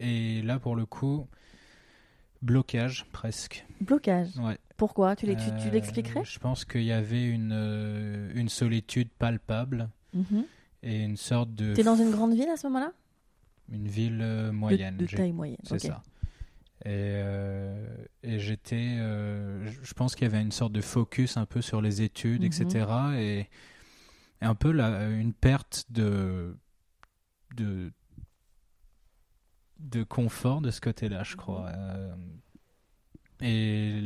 [0.00, 1.26] Et là, pour le coup,
[2.42, 3.66] blocage presque.
[3.80, 4.36] Blocage.
[4.38, 4.58] Ouais.
[4.76, 5.14] Pourquoi?
[5.16, 5.34] Tu Euh,
[5.72, 6.24] l'expliquerais?
[6.24, 10.44] Je pense qu'il y avait une, euh, une solitude palpable Mhm.
[10.82, 12.92] et une sorte de T'es dans une grande ville à ce moment-là?
[13.70, 14.96] Une ville euh, moyenne.
[14.96, 15.58] De, taille moyenne.
[15.64, 16.02] C'est ça.
[16.86, 17.86] Et, euh,
[18.22, 22.00] et j'étais, je- pense qu'il y avait une sorte de focus un peu sur les
[22.00, 22.46] études, Mhm.
[22.46, 22.86] etc.
[23.18, 23.38] Et,
[24.40, 26.56] et un peu la, une perte de,
[27.54, 27.92] de,
[29.80, 31.68] de confort de ce côté-là, je crois.
[31.68, 32.14] Euh,
[33.40, 34.00] et,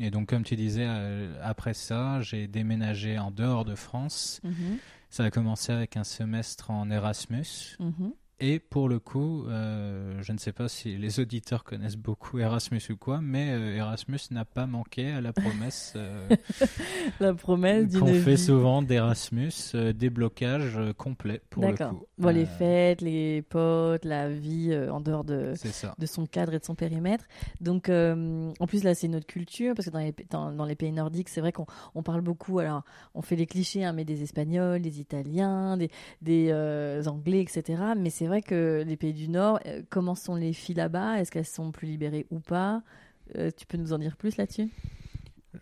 [0.00, 4.40] et donc, comme tu disais, euh, après ça, j'ai déménagé en dehors de France.
[4.42, 4.78] Mhm.
[5.10, 7.76] Ça a commencé avec un semestre en Erasmus.
[7.78, 8.12] Mhm.
[8.40, 12.80] Et pour le coup, euh, je ne sais pas si les auditeurs connaissent beaucoup Erasmus
[12.90, 15.96] ou quoi, mais Erasmus n'a pas manqué à la promesse.
[17.20, 19.52] la promesse qu'on fait souvent d'Erasmus,
[19.94, 22.06] des blocages complets pour le coup.
[22.18, 25.54] Bon, les fêtes, les potes, la vie en dehors de,
[25.98, 27.26] de son cadre et de son périmètre.
[27.60, 31.28] Donc, en plus, là, c'est notre culture, parce que dans les, dans, les pays nordiques,
[31.28, 32.82] c'est vrai qu'on on parle beaucoup, alors
[33.14, 36.52] on fait les clichés, hein, mais des Espagnols, des Italiens, des, des
[37.06, 37.80] Anglais, etc.
[37.96, 41.20] Mais c'est vrai que les pays du Nord, euh, comment sont les filles là-bas?
[41.20, 42.82] Est-ce qu'elles sont plus libérées ou pas?
[43.36, 44.70] Euh, Tu peux nous en dire plus là-dessus?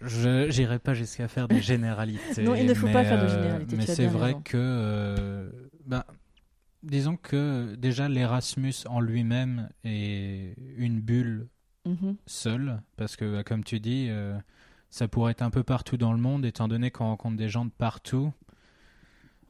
[0.01, 2.43] Je n'irai pas jusqu'à faire des généralités.
[2.43, 3.77] non, il ne faut pas faire de euh, généralités.
[3.77, 5.51] mais c'est vrai que,
[5.87, 6.07] bah,
[6.83, 11.49] disons que déjà l'Erasmus en lui-même est une bulle
[11.85, 12.17] mhm.
[12.27, 14.11] seule, parce que, bah, comme tu dis,
[14.89, 17.67] ça pourrait être un peu partout dans le monde, étant donné qu'on rencontre des gens
[17.67, 18.33] de partout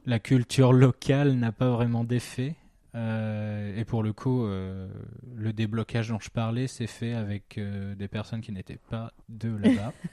[0.05, 2.55] la culture locale n'a pas vraiment d'effet.
[2.95, 4.87] Euh, et pour le coup, euh,
[5.35, 9.55] le déblocage dont je parlais s'est fait avec euh, des personnes qui n'étaient pas de
[9.55, 9.93] là-bas.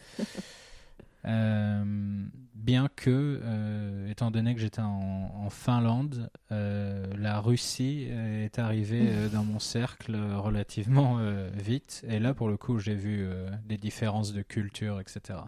[2.55, 10.16] bien que, étant donné que j'étais en, Finlande, la Russie est arrivée dans mon cercle
[10.16, 11.19] relativement
[11.53, 12.07] vite.
[12.09, 13.27] Et là, pour le coup, j'ai vu
[13.66, 15.40] des différences de culture, etc.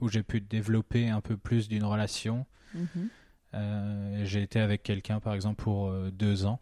[0.00, 2.44] Où j'ai pu développer un peu plus d'une relation.
[2.74, 4.24] Mhm.
[4.24, 6.60] J'ai été avec quelqu'un, par exemple, pour deux ans.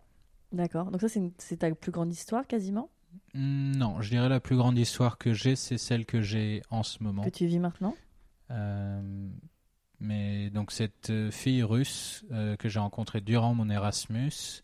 [0.52, 0.90] D'accord.
[0.90, 1.08] Donc ça,
[1.38, 2.90] c'est ta plus grande histoire, quasiment?
[3.34, 6.82] Hmm, Non, je dirais la plus grande histoire que j'ai, c'est celle que j'ai en
[6.82, 7.22] ce moment.
[7.22, 7.94] Que tu vis maintenant?
[8.50, 9.28] Euh,
[10.00, 12.24] Mais donc cette fille russe
[12.58, 14.62] que j'ai rencontrée durant mon Erasmus,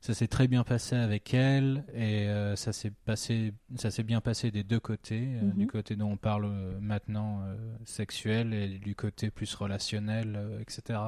[0.00, 4.50] ça s'est très bien passé avec elle et ça s'est passé, ça s'est bien passé
[4.50, 5.52] des deux côtés, mhm.
[5.52, 7.44] du côté dont on parle maintenant
[7.84, 11.00] sexuel et du côté plus relationnel, etc.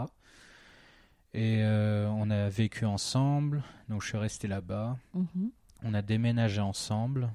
[1.34, 4.96] Et euh, on a vécu ensemble, donc je suis resté là-bas.
[5.14, 5.50] Mhm.
[5.82, 7.28] On a déménagé ensemble.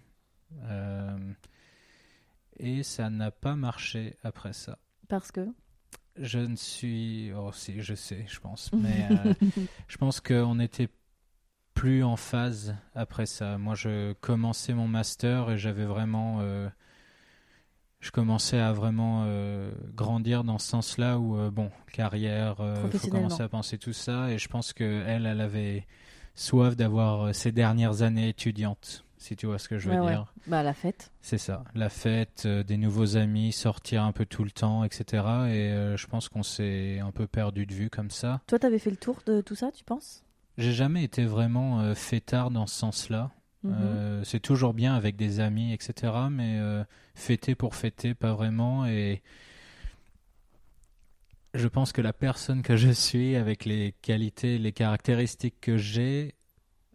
[0.64, 1.34] Euh,
[2.58, 4.78] et ça n'a pas marché après ça.
[5.10, 5.48] Parce que?
[6.16, 7.34] Je ne suis.
[7.34, 8.72] Oh, si, je sais, je pense.
[8.74, 9.34] Mais euh,
[9.90, 10.88] je pense qu'on n'était
[11.74, 13.58] plus en phase après ça.
[13.58, 16.42] Moi, je commençais mon master et j'avais vraiment
[18.00, 22.92] je commençais à vraiment euh, grandir dans ce sens-là où euh, bon carrière il euh,
[22.92, 24.32] faut commencer à penser tout ça.
[24.32, 25.86] Et je pense que elle elle avait
[26.36, 30.34] soif d'avoir ses dernières années étudiantes si tu vois ce que je veux dire.
[30.48, 31.12] Bah la fête.
[31.22, 31.66] C'est ça.
[31.76, 36.30] La fête des nouveaux amis sortir un peu tout le temps etc et je pense
[36.30, 38.40] qu'on s'est un peu perdu de vue comme ça.
[38.48, 40.24] Toi t'avais fait le tour de tout ça tu penses?
[40.58, 43.32] J'ai jamais été vraiment fêtard dans ce sens-là
[43.64, 43.74] Mhm.
[43.74, 46.14] Euh, c'est toujours bien avec des amis, etc.
[46.32, 46.84] Mais euh,
[47.16, 48.86] fêter pour fêter, pas vraiment.
[48.86, 49.22] Et
[51.54, 56.36] je pense que la personne que je suis, avec les qualités, les caractéristiques que j'ai,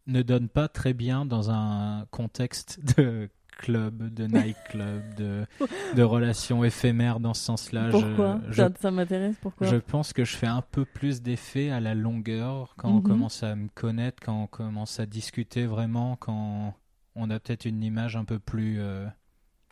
[0.07, 5.47] ne donne pas très bien dans un contexte de club, de nightclub, de,
[5.95, 7.91] de relations éphémères dans ce sens-là.
[7.91, 11.95] Pourquoi Ça, m'intéresse, pourquoi Je pense que je fais un peu plus d'effet à la
[11.95, 13.03] longueur quand on mhm.
[13.03, 16.75] commence à me connaître, quand on commence à discuter vraiment, quand
[17.15, 18.81] on a peut-être une image un peu plus...
[18.81, 19.07] Euh,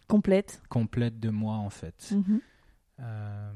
[0.08, 0.62] complète.
[0.68, 2.12] Complète de moi, en fait.
[2.12, 2.40] Mhm.
[3.00, 3.52] Euh,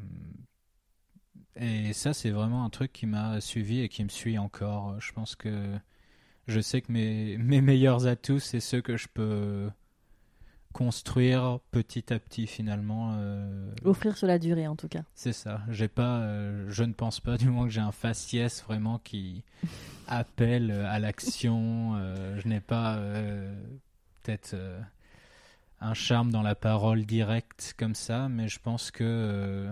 [1.57, 5.01] et ça, c'est vraiment un truc qui m'a suivi et qui me suit encore.
[5.01, 5.79] Je pense que
[6.47, 9.71] je sais que mes, mes meilleurs atouts, c'est ceux que je peux
[10.77, 13.15] construire petit à petit finalement.
[13.17, 15.05] Euh, Offrir sur la durée en tout cas.
[15.15, 15.63] C'est ça.
[15.71, 19.43] J'ai pas, euh, je ne pense pas du moins que j'ai un faciès vraiment qui
[20.07, 21.95] appelle à l'action.
[21.97, 23.01] Euh, je n'ai pas
[24.23, 24.55] peut-être
[25.81, 29.71] un charme dans la parole directe comme ça, mais je pense que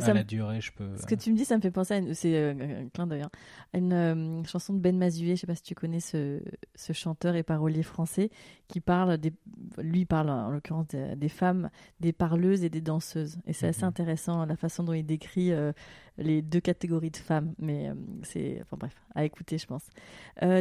[0.00, 0.96] à la durée, je peux.
[0.96, 3.06] Ce que tu me dis, ça me fait penser à une, c'est euh, un clin
[3.06, 3.30] d'œil, hein,
[3.74, 5.36] une euh, chanson de Ben Mazué.
[5.36, 6.40] Je sais pas si tu connais ce,
[6.74, 8.30] ce chanteur et parolier français
[8.66, 9.32] qui parle des,
[9.78, 13.38] lui parle en l'occurrence des, femmes, des parleuses et des danseuses.
[13.46, 13.88] Et c'est assez mhm.
[13.88, 15.72] intéressant la façon dont il décrit euh,
[16.18, 17.54] les deux catégories de femmes.
[17.58, 17.90] Mais
[18.22, 19.84] c'est, enfin bref, à écouter, je pense.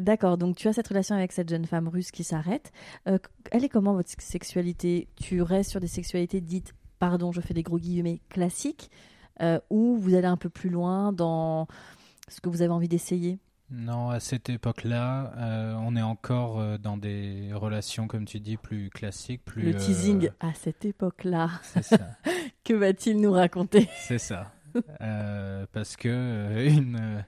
[0.02, 0.38] d'accord.
[0.38, 2.72] Donc tu as cette relation avec cette jeune femme russe qui s'arrête.
[3.06, 5.08] elle est comment votre sexualité?
[5.16, 8.90] Tu restes sur des sexualités dites pardon, je fais des gros guillemets, classiques,
[9.42, 11.68] euh, ou vous allez un peu plus loin dans
[12.28, 13.40] ce que vous avez envie d'essayer?
[13.70, 18.56] Non, à cette époque-là, euh, on est encore euh, dans des relations, comme tu dis,
[18.56, 19.62] plus classiques, plus.
[19.62, 21.50] Le teasing à cette époque-là.
[21.64, 21.98] C'est ça.
[22.64, 23.90] que va-t-il nous raconter?
[24.00, 24.52] C'est ça.
[25.74, 27.26] parce que une,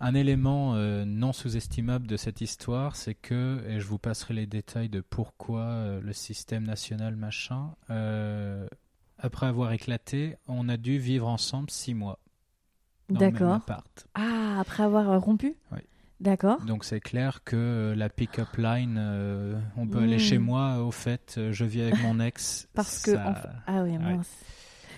[0.00, 4.88] un élément non sous-estimable de cette histoire, c'est que, et je vous passerai les détails
[4.88, 7.70] de pourquoi le système national machin,
[9.18, 12.18] après avoir éclaté, on a dû vivre ensemble six mois.
[13.10, 13.60] D'accord.
[14.14, 15.78] Ah, après avoir euh, rompu Oui.
[16.20, 16.60] D'accord.
[16.64, 20.42] Donc c'est clair que la pick-up line, euh, on peut aller chez Mm.
[20.42, 22.68] moi, au fait, euh, je vis avec mon ex.
[22.74, 23.12] Parce que.
[23.12, 24.18] ça- Ah oui, ouais.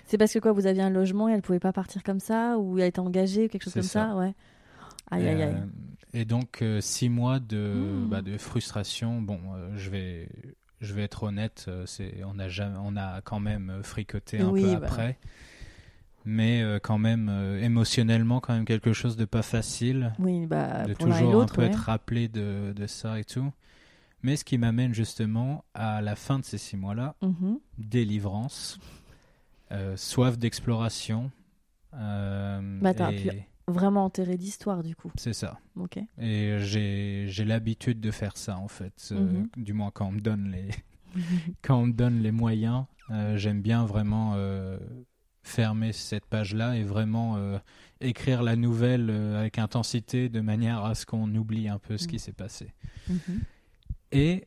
[0.06, 2.58] C'est parce que quoi, vous aviez un logement et elle pouvait pas partir comme ça
[2.58, 4.16] Ou elle était engagée ou quelque chose comme ça, ça.
[4.16, 4.34] Ouais.
[5.10, 5.54] Aïe, aïe, aïe.
[5.54, 5.66] Euh,
[6.12, 8.08] et donc euh, six mois de, Mm.
[8.08, 9.20] bah, de frustration.
[9.22, 10.28] Bon, euh, je vais,
[10.80, 14.62] je vais être honnête, c'est, on a jamais, on a quand même fricoté un Oui,
[14.62, 14.86] peu bah.
[14.86, 15.18] après,
[16.24, 20.84] mais euh, quand même euh, émotionnellement quand même quelque chose de pas facile, Oui, bah,
[20.86, 21.68] de toujours un peu ouais.
[21.68, 23.52] être rappelé de, de ça et tout.
[24.22, 27.58] Mais ce qui m'amène justement à la fin de ces six mois-là, Mhm.
[27.78, 28.78] délivrance,
[29.72, 31.30] euh, soif d'exploration.
[31.92, 35.10] Bah, t'as et- pu- Vraiment enterré d'histoire, du coup.
[35.16, 35.58] C'est ça.
[35.76, 35.98] Ok.
[36.18, 39.08] Et j'ai j'ai l'habitude de faire ça en fait.
[39.12, 39.48] Euh, Mhm.
[39.56, 40.68] Du moins quand on me donne les
[41.62, 44.78] quand on me donne les moyens, euh, j'aime bien vraiment euh,
[45.42, 47.38] fermer cette page-là et vraiment
[48.00, 52.16] écrire la nouvelle avec intensité de manière à ce qu'on oublie un peu ce qui
[52.16, 52.20] Mhm.
[52.20, 52.72] s'est passé.
[53.08, 53.40] Mhm.
[54.12, 54.46] Et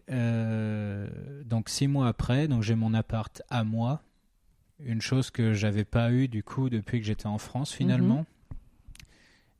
[1.45, 4.01] donc six mois après, donc j'ai mon appart à moi,
[4.79, 8.25] une chose que j'avais pas eu du coup depuis que j'étais en France finalement.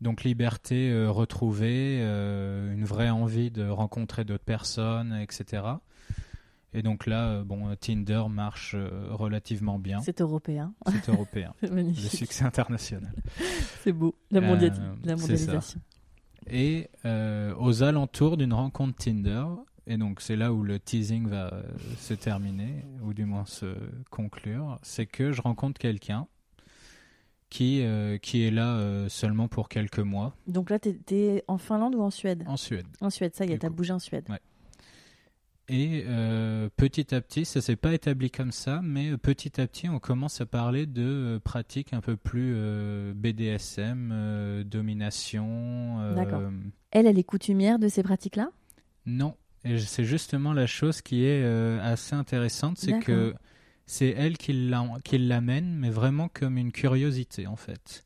[0.04, 5.64] Donc liberté euh, retrouvée, euh, une vraie envie de rencontrer d'autres personnes, etc.
[6.74, 8.76] Et donc là, euh, bon, Tinder marche
[9.12, 10.02] relativement bien.
[10.02, 10.74] C'est européen.
[10.92, 11.54] C'est européen.
[11.62, 12.12] C'est Le magnifique.
[12.12, 13.14] succès international.
[13.82, 14.14] C'est beau.
[14.30, 15.80] La, mondiali- la mondialisation.
[16.52, 16.90] Et
[17.58, 19.46] aux alentours d'une rencontre Tinder,
[19.88, 21.64] et donc c'est là où le teasing va
[21.98, 23.74] se terminer, ou du moins se
[24.10, 26.28] conclure, c'est que je rencontre quelqu'un
[27.54, 31.94] qui, euh, qui est là euh, seulement pour quelques mois Donc là, t'étais en Finlande
[31.94, 32.44] ou en Suède?
[32.48, 32.88] En Suède.
[33.00, 33.76] En Suède, ça y est, t'as coup.
[33.76, 34.26] bougé en Suède.
[34.28, 34.40] Ouais.
[35.70, 39.88] Et euh, petit à petit, ça s'est pas établi comme ça, mais petit à petit,
[39.88, 42.56] on commence à parler de pratiques un peu plus
[43.14, 46.12] BDSM, domination.
[46.16, 46.42] D'accord.
[46.90, 48.50] Elle, elle est coutumière de ces pratiques-là?
[49.06, 51.46] Non, et c'est justement la chose qui est
[51.80, 53.36] assez intéressante, c'est que.
[53.86, 58.04] C'est elle qui l'a- qui l'amène, mais vraiment comme une curiosité en fait.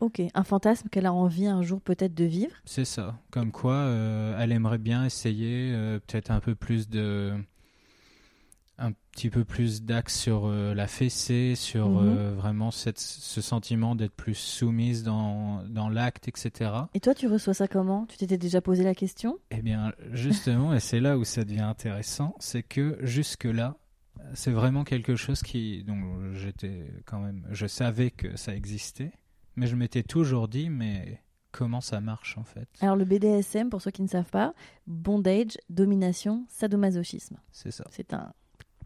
[0.00, 0.20] Ok.
[0.34, 3.18] Un fantasme qu'elle a envie un jour peut-être de vivre C'est ça.
[3.30, 7.32] Comme quoi, euh, elle aimerait bien essayer euh, peut-être un peu plus de.
[8.76, 12.34] un petit peu plus d'axe sur euh, la fessée, sur Mhm.
[12.34, 16.72] vraiment cette, ce sentiment d'être plus soumise dans, dans l'acte, etc.
[16.92, 18.04] Et toi, tu reçois ça comment?
[18.06, 19.38] Tu t'étais déjà posé la question?
[19.52, 23.76] Eh bien, justement, et c'est là où ça devient intéressant, c'est que jusque-là,
[24.32, 25.84] c'est vraiment quelque chose qui.
[25.84, 27.46] Donc, j'étais quand même.
[27.50, 29.12] Je savais que ça existait,
[29.56, 31.20] mais je m'étais toujours dit, mais
[31.52, 32.68] comment ça marche en fait?
[32.80, 34.54] Alors le BDSM, pour ceux qui ne savent pas,
[34.86, 37.36] bondage, domination, sadomasochisme.
[37.52, 37.84] C'est ça.
[37.90, 38.32] C'est un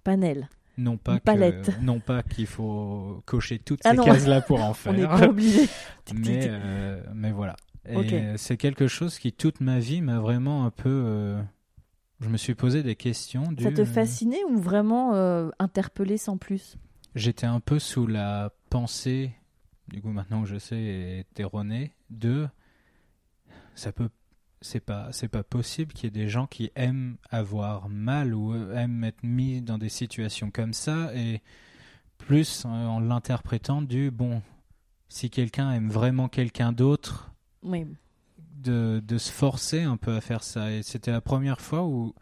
[0.04, 0.48] panel.
[0.76, 1.74] Non pas Une palette.
[1.76, 4.04] que, non pas qu'il faut cocher toutes Ah ces non.
[4.04, 5.68] cases-là pour en On n'est faire, pas obligé.
[6.14, 7.56] mais euh, mais voilà.
[7.88, 8.12] Et Ok.
[8.12, 10.88] euh, c'est quelque chose qui toute ma vie m'a vraiment un peu.
[10.88, 11.42] euh,
[12.20, 13.52] je me suis posé des questions.
[13.52, 16.76] Du, Ça te fascinait ou vraiment euh, interpellé sans plus?
[17.14, 19.32] J'étais un peu sous la pensée,
[19.88, 22.48] du coup maintenant que je sais est erronée, de
[23.74, 24.10] ça peut
[24.60, 28.52] c'est pas c'est pas possible qu'il y ait des gens qui aiment avoir mal ou
[28.52, 31.42] euh, aiment être mis dans des situations comme ça et
[32.18, 34.42] plus euh, en l'interprétant du bon
[35.08, 37.86] si quelqu'un aime vraiment quelqu'un d'autre Oui.
[38.62, 40.70] De, de se forcer un peu à faire ça.
[40.72, 42.14] Et c'était la première fois où,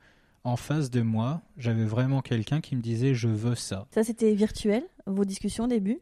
[0.45, 3.87] en face de moi, j'avais vraiment quelqu'un qui me disait je veux ça.
[3.93, 6.01] Ça, c'était virtuel, vos discussions au début?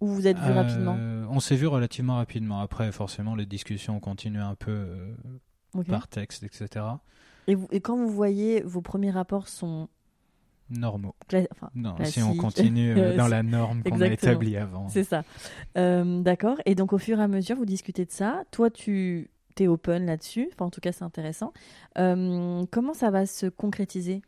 [0.00, 0.96] Ou vous êtes vu Euh, rapidement?
[1.30, 2.60] On s'est vu relativement rapidement.
[2.60, 5.14] Après, forcément, les discussions ont continué un peu euh,
[5.88, 6.84] par texte, etc.
[7.46, 9.88] et, vous- et quand vous voyez vos premiers rapports sont.
[10.68, 11.14] Normaux.
[11.30, 14.88] cla- Enfin, Non, si on continue euh, dans la norme qu'on a établie avant.
[14.88, 15.22] c'est ça.
[15.78, 16.56] Euh, D'accord.
[16.66, 18.42] Et donc, au fur et à mesure, vous discutez de ça.
[18.50, 19.30] Toi, tu
[19.64, 20.48] es open là-dessus.
[20.52, 21.52] Enfin, en tout cas, c'est intéressant.
[21.98, 24.22] Euh, comment ça va se concrétiser?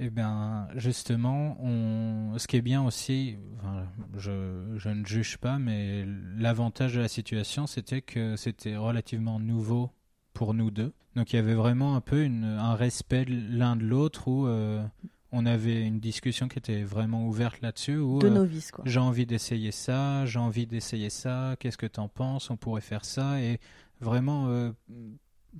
[0.00, 2.38] Eh bien, justement, on...
[2.38, 3.84] ce qui est bien aussi, enfin,
[4.16, 6.04] je, je ne juge pas, mais
[6.36, 9.90] l'avantage de la situation, c'était que c'était relativement nouveau
[10.34, 10.92] pour nous deux.
[11.16, 14.84] Donc il y avait vraiment un peu une- un respect l'un de l'autre où euh,
[15.32, 17.96] on avait une discussion qui était vraiment ouverte là-dessus.
[17.96, 18.84] Où, De euh, novice, quoi.
[18.86, 23.04] j'ai envie d'essayer ça, j'ai envie d'essayer ça, qu'est-ce que t'en penses, on pourrait faire
[23.04, 23.58] ça, et
[24.00, 24.70] vraiment euh,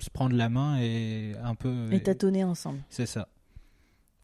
[0.01, 1.93] se prendre la main et un peu...
[1.93, 2.81] Et tâtonner ensemble.
[2.91, 3.29] C'est ça.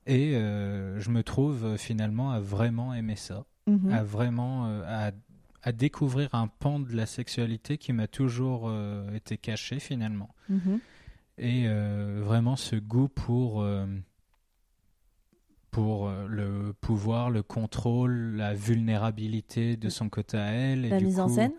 [0.07, 3.91] Et euh, je me trouve euh, finalement à vraiment aimer ça, Mhm.
[3.93, 5.11] à vraiment euh, à,
[5.63, 10.29] à découvrir un pan de la sexualité qui m'a toujours euh, été caché finalement.
[10.51, 10.81] Mhm.
[11.39, 13.87] Et euh, vraiment ce goût pour euh,
[15.71, 20.85] pour euh, le pouvoir, le contrôle, la vulnérabilité de son côté à elle.
[20.85, 21.53] Et La du mise en scène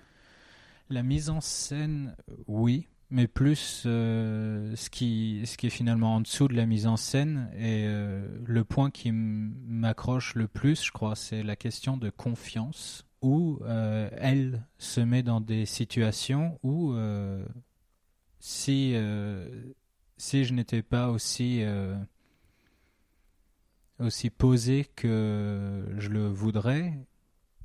[0.90, 2.88] La mise en scène, euh, oui.
[3.10, 7.50] mais plus euh, ce, qui, est finalement en dessous de la mise en scène.
[7.58, 13.06] Et euh, le point qui m'accroche le plus, je crois, c'est la question de confiance,
[13.22, 16.96] où elle se met dans des situations où
[18.40, 18.96] si,
[20.18, 21.64] si je n'étais pas aussi,
[23.98, 26.94] aussi posé que je le voudrais,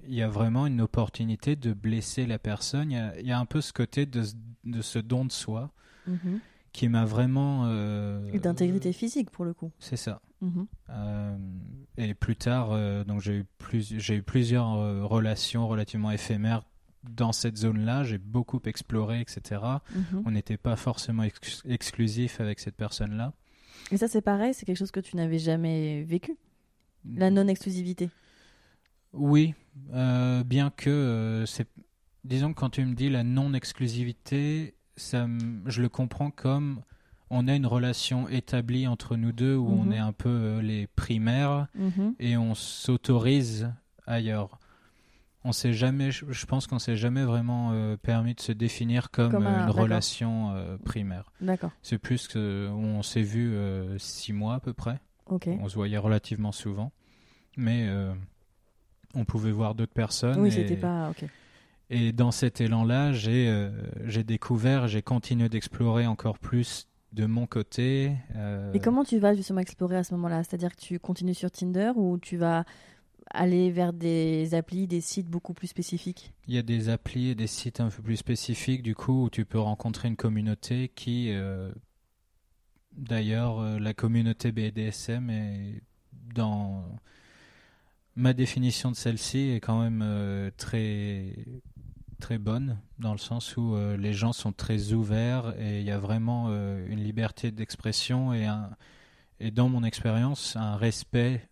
[0.07, 2.91] il y a vraiment une opportunité de blesser la personne.
[2.91, 4.23] Il y a, un peu ce côté de,
[4.65, 5.71] de ce don de soi
[6.07, 6.41] mhm.
[6.73, 7.65] qui m'a vraiment...
[7.67, 9.71] Euh, et d'intégrité physique pour le coup.
[9.79, 10.21] C'est ça.
[10.41, 10.67] Mhm.
[10.91, 11.37] Euh,
[11.97, 14.73] et plus tard, euh, donc j'ai eu, plus, eu plusieurs
[15.09, 16.63] relations relativement éphémères
[17.03, 18.05] dans cette zone-là.
[18.05, 19.63] J'ai beaucoup exploré, etc.
[19.95, 20.23] Mhm.
[20.27, 21.25] On n'était pas forcément
[21.65, 23.33] exclusif avec cette personne-là.
[23.91, 26.37] Et ça, c'est pareil, c'est quelque chose que tu n'avais jamais vécu
[27.05, 28.11] La non-exclusivité
[29.13, 29.55] oui,
[29.93, 31.69] euh, bien que euh, c'est.
[32.25, 35.27] Disons que quand tu me dis la non-exclusivité, ça,
[35.67, 36.83] je le comprends comme
[37.31, 39.93] on a une relation établie entre nous deux où on mhm.
[39.93, 42.15] est un peu euh, les primaires mhm.
[42.19, 43.73] et on s'autorise
[44.07, 44.59] ailleurs.
[45.43, 49.71] On s'est jamais, je pense qu'on s'est jamais vraiment permis de se définir comme, une
[49.71, 51.33] relation primaire.
[51.41, 51.71] D'accord.
[51.81, 53.57] C'est plus que on s'est vu
[53.97, 55.01] six mois à peu près.
[55.31, 56.93] On se voyait relativement souvent,
[57.57, 57.89] mais
[59.15, 60.41] on pouvait voir d'autres personnes.
[60.41, 61.13] Oui, c'était pas.
[61.91, 63.71] Et dans cet élan-là, j'ai euh,
[64.07, 68.13] j'ai découvert, j'ai continué d'explorer encore plus de mon côté.
[68.37, 70.45] Euh, Et comment tu vas justement explorer à ce moment-là?
[70.45, 72.65] C'est-à-dire que tu continues sur Tinder ou tu vas
[73.33, 76.33] aller vers des applis, des sites beaucoup plus spécifiques?
[76.47, 79.31] Il y a des applis et des sites un peu plus spécifiques, du coup, où
[79.31, 81.73] tu peux rencontrer une communauté qui, euh,
[82.93, 85.83] d'ailleurs, la communauté BDSM est
[86.35, 86.85] dans
[88.21, 91.35] ma définition de celle-ci est quand même euh, très
[92.21, 95.91] très bonne dans le sens où euh, les gens sont très ouverts et il y
[95.91, 98.71] a vraiment euh, une liberté d'expression et un
[99.41, 101.49] et dans mon expérience un respect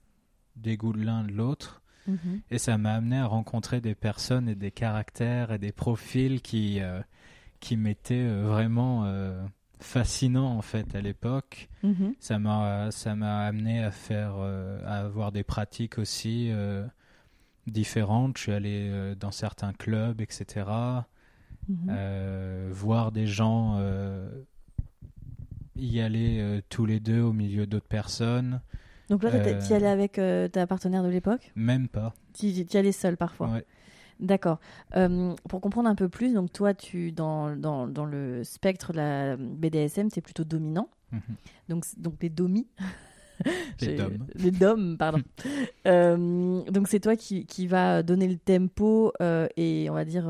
[0.57, 2.43] des goûts de l'un de l'autre mhm.
[2.51, 6.81] et ça m'a amené à rencontrer des personnes et des caractères et des profils qui
[7.61, 9.05] qui m'étaient vraiment
[9.81, 11.69] fascinant en fait à l'époque.
[11.83, 12.15] Mhm.
[12.19, 16.87] Ça m'a ça m'a amené à faire euh, à avoir des pratiques aussi euh,
[17.67, 18.37] différentes.
[18.39, 20.67] Je suis allé euh, dans certains clubs, etc.
[21.69, 22.71] Mhm.
[22.71, 23.79] voir des gens
[25.77, 28.63] y aller tous les deux au milieu d'autres personnes.
[29.11, 30.21] Donc là, tu y allais avec
[30.53, 31.53] ta partenaire de l'époque?
[31.57, 32.15] Même pas.
[32.33, 33.65] Tu y allais seul parfois ouais.
[34.21, 34.59] D'accord.
[34.97, 38.99] Euh, pour comprendre un peu plus, donc toi, tu dans, dans, dans le spectre de
[38.99, 40.89] la BDSM, c'est plutôt dominant.
[41.13, 41.21] Mhm.
[41.69, 42.67] Donc, donc les domis.
[43.81, 44.27] les doms.
[44.35, 45.23] Les doms, pardon.
[45.87, 50.29] euh, donc c'est toi qui, qui va donner le tempo euh, et on va dire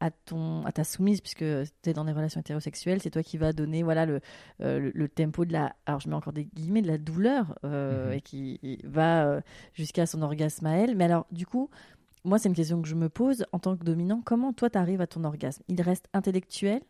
[0.00, 3.36] à, ton, à ta soumise, puisque tu es dans des relations hétérosexuelles, c'est toi qui
[3.38, 4.20] va donner voilà, le,
[4.58, 8.12] le, tempo de la, alors je mets encore des guillemets, de la douleur mhm.
[8.12, 9.40] et qui va
[9.72, 10.96] jusqu'à son orgasme à elle.
[10.96, 11.70] Mais alors du coup,
[12.28, 14.20] moi, c'est une question que je me pose en tant que dominant.
[14.24, 15.62] Comment toi, tu arrives à ton orgasme?
[15.68, 16.82] Il reste intellectuel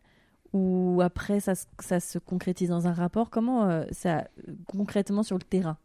[0.53, 3.29] ou après ça, ça, se concrétise dans un rapport?
[3.29, 4.27] Comment euh, ça
[4.67, 5.77] concrètement sur le terrain?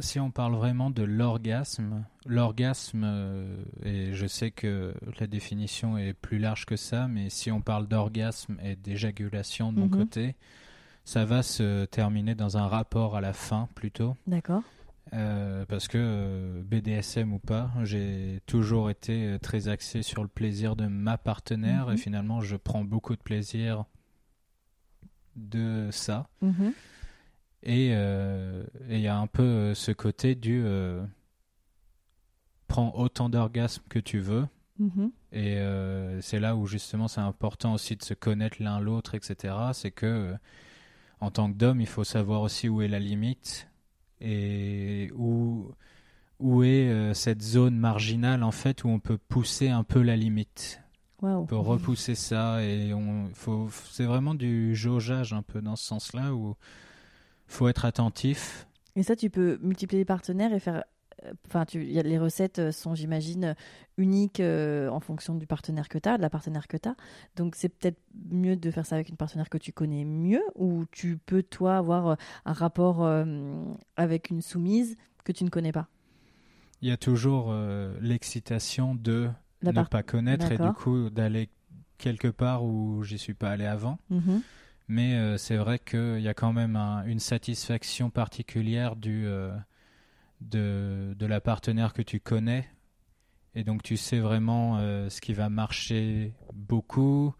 [0.00, 6.12] Si on parle vraiment de l'orgasme, l'orgasme, euh, et je sais que la définition est
[6.12, 9.92] plus large que ça, mais si on parle d'orgasme et d'éjaculation de mon mhm.
[9.92, 10.34] côté,
[11.04, 14.16] ça va se terminer dans un rapport à la fin plutôt.
[14.26, 14.62] D'accord.
[15.12, 20.28] Euh, parce que euh, BDSM ou pas, j'ai toujours été euh, très axé sur le
[20.28, 21.98] plaisir de ma partenaire et mhm.
[21.98, 23.86] finalement je prends beaucoup de plaisir
[25.34, 26.28] de ça.
[26.42, 26.72] Mhm.
[27.62, 30.64] Et il y a un peu ce côté du
[32.68, 34.46] prends autant d'orgasmes que tu veux.
[34.78, 35.12] Mhm.
[35.32, 35.58] Et
[36.22, 39.54] c'est là où justement c'est important aussi de se connaître l'un l'autre, etc.
[39.74, 40.34] C'est que
[41.20, 43.69] en tant que d'homme, il faut savoir aussi où est la limite
[44.20, 45.70] et où,
[46.38, 50.16] où est euh, cette zone marginale en fait où on peut pousser un peu la
[50.16, 50.80] limite.
[51.22, 55.84] On peut repousser ça et on faut c'est vraiment du jaugeage un peu dans ce
[55.84, 56.56] sens-là où
[57.46, 58.66] faut être attentif.
[58.96, 60.84] Et ça tu peux multiplier les partenaires et faire
[61.46, 63.54] Enfin, tu, y a, les recettes euh, sont, j'imagine,
[63.96, 66.96] uniques euh, en fonction du partenaire que tu as, de la partenaire que tu as.
[67.36, 67.98] Donc, c'est peut-être
[68.30, 71.76] mieux de faire ça avec une partenaire que tu connais mieux, ou tu peux, toi,
[71.76, 73.06] avoir euh, un rapport
[73.96, 75.88] avec une soumise que tu ne connais pas?
[76.82, 77.54] Il y a toujours
[78.00, 79.28] l'excitation de
[79.62, 81.50] ne pas connaître et du coup d'aller
[81.98, 83.98] quelque part où j'y suis pas allé avant.
[84.10, 84.40] Mm-hmm.
[84.88, 86.76] Mais c'est vrai qu'il y a quand même
[87.06, 89.26] une satisfaction particulière du
[90.40, 92.68] de, de la partenaire que tu connais.
[93.54, 97.34] Et donc tu sais vraiment euh, ce qui va marcher beaucoup,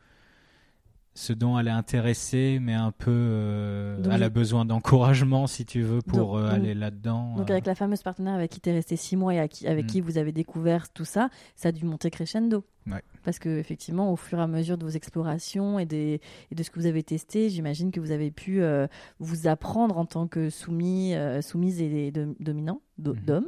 [1.14, 5.64] ce dont elle est intéressée, mais un peu, euh, Donc, elle a besoin d'encouragement, si
[5.66, 7.34] tu veux, pour Donc- euh, aller là-dedans.
[7.36, 7.52] Donc euh.
[7.52, 9.88] avec la fameuse partenaire avec qui tu es resté six mois et qui- avec Mm.
[9.88, 12.64] qui vous avez découvert tout ça, ça a dû monter crescendo.
[12.86, 13.02] Ouais.
[13.24, 16.62] Parce que effectivement, au fur et à mesure de vos explorations et, des, et de
[16.62, 18.86] ce que vous avez testé, j'imagine que vous avez pu euh,
[19.18, 23.20] vous apprendre en tant que soumis, euh, soumise et dom- dominant, do- Mhm.
[23.24, 23.46] d'homme.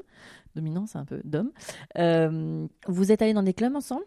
[0.55, 1.51] Dominant, c'est un peu d'homme.
[1.99, 4.05] Euh, vous êtes allés dans des clubs ensemble?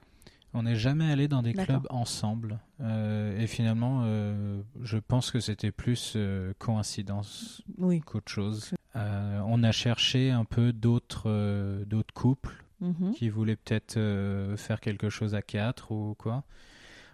[0.53, 2.59] On n'est jamais allé dans des clubs ensemble.
[2.80, 7.99] Euh, et finalement, euh, je pense que c'était plus euh, coïncidence Oui.
[7.99, 8.74] qu'autre chose.
[8.95, 13.14] On a cherché un peu d'autres d'autres couples Mhm.
[13.14, 16.44] qui voulaient peut-être euh, faire quelque chose à quatre ou quoi.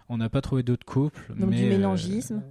[0.08, 1.32] On n'a pas trouvé d'autres couples.
[1.36, 2.42] Donc mais, du euh, mélangisme.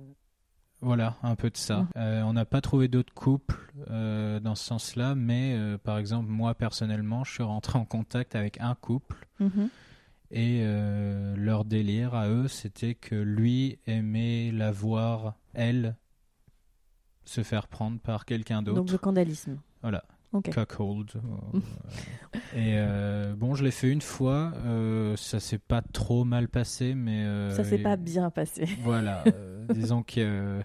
[0.82, 1.82] voilà, un peu de ça.
[1.82, 1.88] Mhm.
[1.97, 3.57] Euh, on n'a pas trouvé d'autres couples
[3.88, 8.76] dans ce sens-là, mais par exemple, moi personnellement, je suis rentré en contact avec un
[8.76, 9.70] couple Mhm.
[10.32, 10.64] et
[11.36, 15.95] leur délire à eux, c'était que lui aimait la voir, elle,
[17.26, 18.93] se faire prendre par quelqu'un Donc d'autre.
[18.93, 19.57] le candalisme.
[19.82, 20.03] Voilà,
[20.34, 20.49] Ok.
[20.49, 21.11] cuckold.
[21.15, 21.59] euh,
[22.53, 26.95] et euh, bon, je l'ai fait une fois, euh, ça s'est pas trop mal passé,
[26.95, 27.25] mais...
[27.25, 28.67] euh, ça s'est pas bien passé.
[28.82, 30.13] Voilà, euh, disons que...
[30.19, 30.61] euh,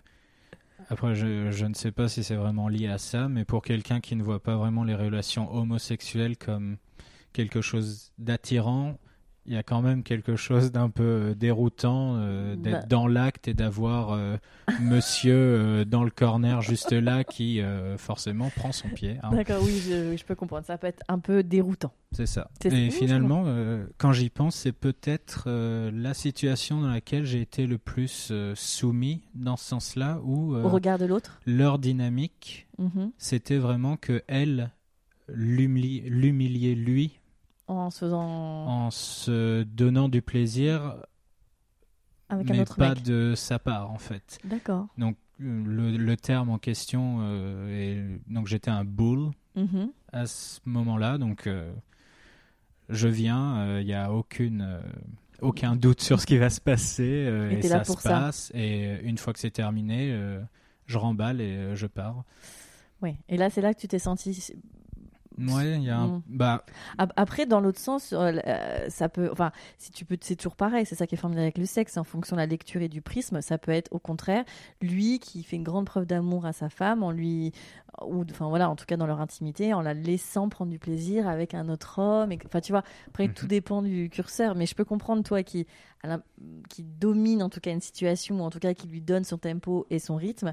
[0.88, 4.00] après, je, je ne sais pas si c'est vraiment lié à ça, mais pour quelqu'un
[4.00, 6.76] qui ne voit pas vraiment les relations homosexuelles comme
[7.32, 8.98] quelque chose d'attirant,
[9.46, 12.86] il y a quand même quelque chose d'un peu euh, déroutant euh, d'être Bah.
[12.88, 14.36] dans l'acte et d'avoir euh,
[14.80, 17.60] monsieur euh, dans le corner juste là qui
[17.98, 19.18] forcément prend son pied.
[19.22, 19.30] hein.
[19.32, 20.66] D'accord, oui, je, peux comprendre.
[20.66, 21.92] Ça peut être un peu déroutant.
[22.12, 22.50] C'est ça.
[22.64, 23.44] Et finalement,
[23.98, 29.56] quand j'y pense, c'est peut-être la situation dans laquelle j'ai été le plus soumis dans
[29.56, 31.40] ce sens-là, où Au regard de l'autre?
[31.46, 33.10] leur dynamique, Mhm.
[33.18, 34.70] c'était vraiment que elle
[35.28, 37.18] lui
[37.68, 38.22] En se faisant.
[38.66, 40.96] en se donnant du plaisir,
[42.28, 43.02] Avec un mais autre pas mec.
[43.02, 44.38] de sa part en fait.
[44.44, 44.86] D'accord.
[44.98, 49.90] Donc euh, le, le terme en question, euh, est- donc j'étais un bull Mhm.
[50.12, 51.72] à ce moment-là, donc euh,
[52.88, 54.80] je viens, il n'y a aucune, euh,
[55.40, 58.08] aucun doute sur ce qui va se passer, euh, Et ça se ça.
[58.10, 60.40] passe, et une fois que c'est terminé, euh,
[60.86, 62.22] je remballe et euh, je pars.
[63.02, 63.16] Oui.
[63.28, 64.52] Et là, c'est là que tu t'es senti.
[65.38, 66.06] Ouais, il y a un...
[66.08, 66.22] Mm.
[66.28, 66.64] Bah,
[66.98, 69.28] Ap- Après, dans l'autre sens, euh, euh, ça peut.
[69.32, 70.86] Enfin, si tu peux, c'est toujours pareil.
[70.86, 71.96] C'est ça qui est formidable avec le sexe.
[71.96, 74.44] En fonction de la lecture et du prisme, ça peut être au contraire
[74.80, 77.52] lui qui fait une grande preuve d'amour à sa femme en lui,
[78.02, 81.28] ou enfin voilà, en tout cas dans leur intimité, en la laissant prendre du plaisir
[81.28, 82.32] avec un autre homme.
[82.32, 82.82] Et, enfin, tu vois.
[83.08, 83.34] Après, Mhm.
[83.34, 84.54] tout dépend du curseur.
[84.54, 85.66] Mais je peux comprendre toi qui,
[86.04, 86.20] la-
[86.70, 89.38] qui domine en tout cas une situation ou en tout cas qui lui donne son
[89.38, 90.52] tempo et son rythme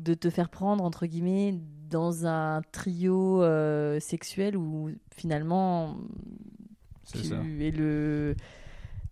[0.00, 1.54] de te faire prendre entre guillemets
[1.88, 5.96] dans un trio euh, sexuel où finalement
[7.12, 7.36] tu ça.
[7.60, 8.34] es le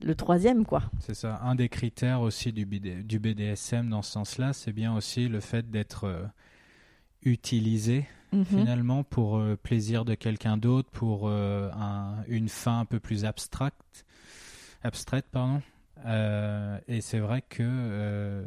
[0.01, 0.83] le troisième quoi.
[1.01, 1.41] C'est ça.
[1.43, 5.41] Un des critères aussi du, BD du BDSM dans ce sens-là, c'est bien aussi le
[5.41, 6.25] fait d'être euh,
[7.23, 8.45] utilisé Mhm.
[8.45, 13.25] finalement pour euh, plaisir de quelqu'un d'autre, pour euh, un- une fin un peu plus
[13.25, 14.05] abstracte,
[14.83, 15.63] abstraite, pardon.
[16.87, 18.45] Et c'est vrai que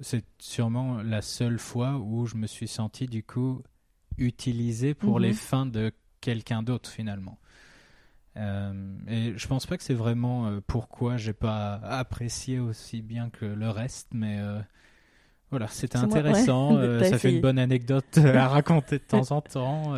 [0.00, 3.62] c'est sûrement la seule fois où je me suis senti du coup
[4.16, 5.22] utilisé pour Mhm.
[5.22, 7.38] les fins de quelqu'un d'autre finalement.
[8.36, 8.72] Euh,
[9.08, 13.44] et je pense pas que c'est vraiment euh, pourquoi j'ai pas apprécié aussi bien que
[13.44, 14.60] le reste, mais euh,
[15.50, 16.76] voilà, c'était moi- intéressant.
[16.76, 19.94] ouais, euh, ça fait une bonne anecdote à raconter de temps en temps,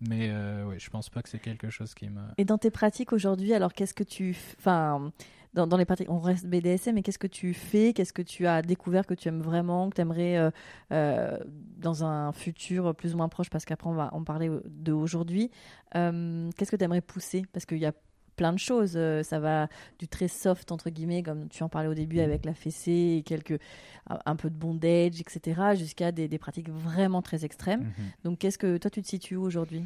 [0.00, 0.32] mais
[0.66, 2.20] oui, je pense pas que c'est quelque chose qui me.
[2.38, 5.10] Et dans tes pratiques aujourd'hui, alors qu'est-ce que tu, enfin,
[5.54, 7.92] dans, dans les pratiques, on reste BDSM, mais qu'est-ce que tu fais?
[7.92, 10.50] Qu'est-ce que tu as découvert que tu aimes vraiment, que tu aimerais
[10.90, 15.50] dans un futur plus ou moins proche, parce qu'après on va en parler de aujourd'hui.
[15.94, 17.44] Euh, qu'est-ce que tu aimerais pousser?
[17.52, 17.92] Parce qu'il y a
[18.36, 18.94] plein de choses.
[18.96, 22.44] euh, ça va du très soft entre guillemets, comme tu en parlais au début avec
[22.44, 23.58] la fessée et quelques
[24.06, 27.82] un, peu de bondage, etc., jusqu'à des, des pratiques vraiment très extrêmes.
[27.82, 28.04] Mhm.
[28.24, 29.84] Donc qu'est-ce que toi tu te situes aujourd'hui?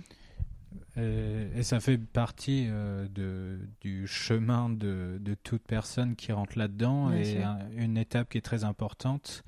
[0.96, 6.58] Et, et ça fait partie euh, de, du chemin de, de toute personne qui rentre
[6.58, 7.10] là-dedans.
[7.10, 9.44] Bien et un- une étape qui est très importante,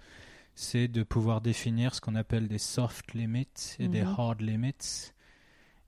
[0.55, 4.15] c'est de pouvoir définir ce qu'on appelle des soft limits et des Mhm.
[4.19, 5.13] hard limits.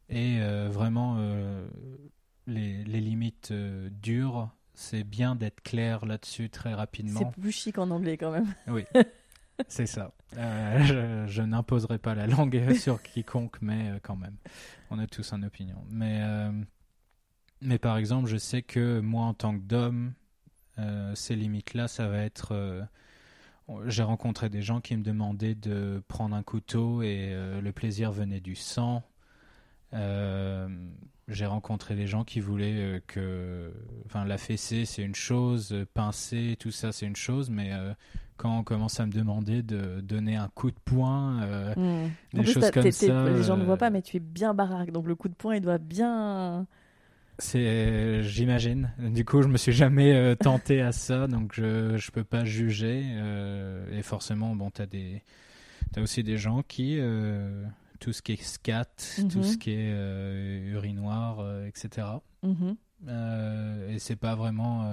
[0.09, 1.66] Et euh, vraiment, euh,
[2.47, 7.32] les, les limites euh, dures, c'est bien d'être clair là-dessus très rapidement.
[7.34, 8.53] C'est plus chic en anglais quand même.
[8.68, 8.84] Oui,
[9.69, 10.13] c'est ça.
[10.37, 14.37] Euh, je n'imposerai pas la langue sur quiconque, mais euh, quand même,
[14.91, 15.85] on a tous une opinion.
[15.89, 16.53] Mais, euh,
[17.61, 20.11] mais par exemple, je sais que moi, en tant que
[21.15, 22.89] ces limites-là, ça va être...
[23.85, 28.41] j'ai rencontré des gens qui me demandaient de prendre un couteau et le plaisir venait
[28.41, 29.03] du sang.
[31.31, 33.72] J'ai rencontré des gens qui voulaient euh, que,
[34.07, 37.93] enfin, la fessée c'est une chose, pincer, tout ça c'est une chose, mais euh,
[38.37, 42.09] quand on commence à me demander de donner un coup de poing, euh, Hmm.
[42.33, 44.55] des En plus, choses comme ça, les gens ne voient pas, mais tu es bien
[44.55, 44.91] baraque.
[44.93, 46.66] Donc le coup de poing, il doit bien.
[47.39, 48.93] c'est, j'imagine.
[48.99, 52.45] Du coup, je me suis jamais euh, tenté à ça, donc je je peux pas
[52.45, 53.05] juger.
[53.93, 55.22] et forcément, bon, t'as des,
[55.93, 56.99] t'as aussi des gens qui
[58.01, 58.87] tout ce qui est scat,
[59.31, 59.43] tout Mhm.
[59.45, 62.07] ce qui est euh, urinoir, euh, etc.
[62.43, 62.77] Mhm.
[63.09, 64.93] Euh, et c'est pas vraiment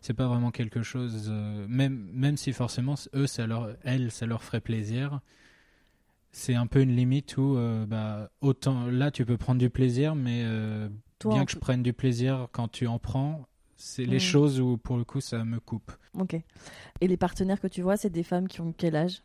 [0.00, 1.28] c'est pas vraiment quelque chose
[1.68, 5.20] même même si forcément eux ça leur elles ça leur ferait plaisir
[6.30, 7.56] c'est un peu une limite où
[7.88, 10.44] bah autant là tu peux prendre du plaisir mais
[11.18, 14.20] Toi, bien en que je prenne du plaisir quand tu en prends c'est les Mhm.
[14.20, 16.36] choses où pour le coup ça me coupe Ok.
[17.00, 19.22] Et les partenaires que tu vois, c'est des femmes qui ont quel âge?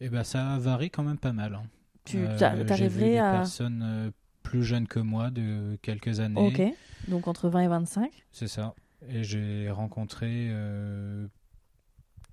[0.00, 1.64] Et bah ça varie quand même pas mal hein.
[2.06, 3.32] Tu Euh, vu t'arriverais des à.
[3.32, 4.10] personnes euh,
[4.42, 6.62] plus jeunes que moi de quelques années Ok.
[7.08, 8.10] Donc entre 20 et 25.
[8.32, 8.74] C'est ça.
[9.08, 11.26] Et j'ai rencontré euh,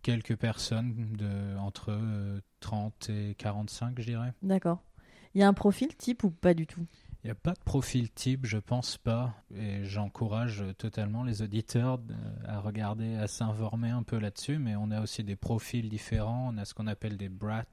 [0.01, 4.34] quelques personnes de, entre euh, 30 et 45, je dirais.
[4.41, 4.82] D'accord.
[5.36, 6.86] Il y a un profil type ou pas du tout?
[7.24, 9.34] Il n'y a pas de profil type, je pense pas.
[9.55, 11.99] Et j'encourage totalement les auditeurs
[12.45, 14.57] à regarder, à s'informer un peu là-dessus.
[14.59, 16.49] Mais on a aussi des profils différents.
[16.53, 17.63] On a ce qu'on appelle des brats.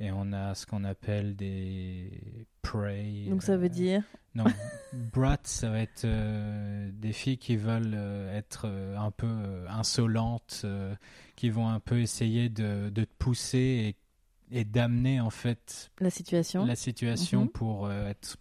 [0.00, 2.10] Et on a ce qu'on appelle des
[2.62, 3.26] prey.
[3.28, 4.02] Donc ça veut euh, dire.
[4.34, 4.44] Non,
[4.92, 10.66] brats, ça va être euh, des filles qui veulent euh, être euh, un peu insolentes,
[11.36, 13.94] qui vont un peu essayer de, de te pousser
[14.50, 16.64] et, et d'amener en fait La situation.
[16.66, 17.48] la situation Mhm.
[17.50, 18.36] pour être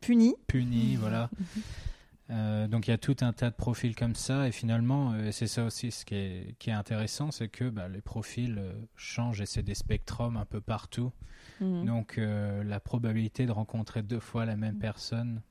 [0.00, 0.34] Punie.
[0.46, 1.28] punies, voilà.
[2.30, 5.30] Euh, donc il y a tout un tas de profils comme ça et finalement euh,
[5.30, 8.72] c'est ça aussi ce qui est, qui est intéressant, c'est que bah, les profils euh,
[8.96, 11.12] changent et c'est des spectrums un peu partout.
[11.60, 11.86] Mhm.
[11.86, 15.42] Donc euh, la probabilité de rencontrer deux fois la même personne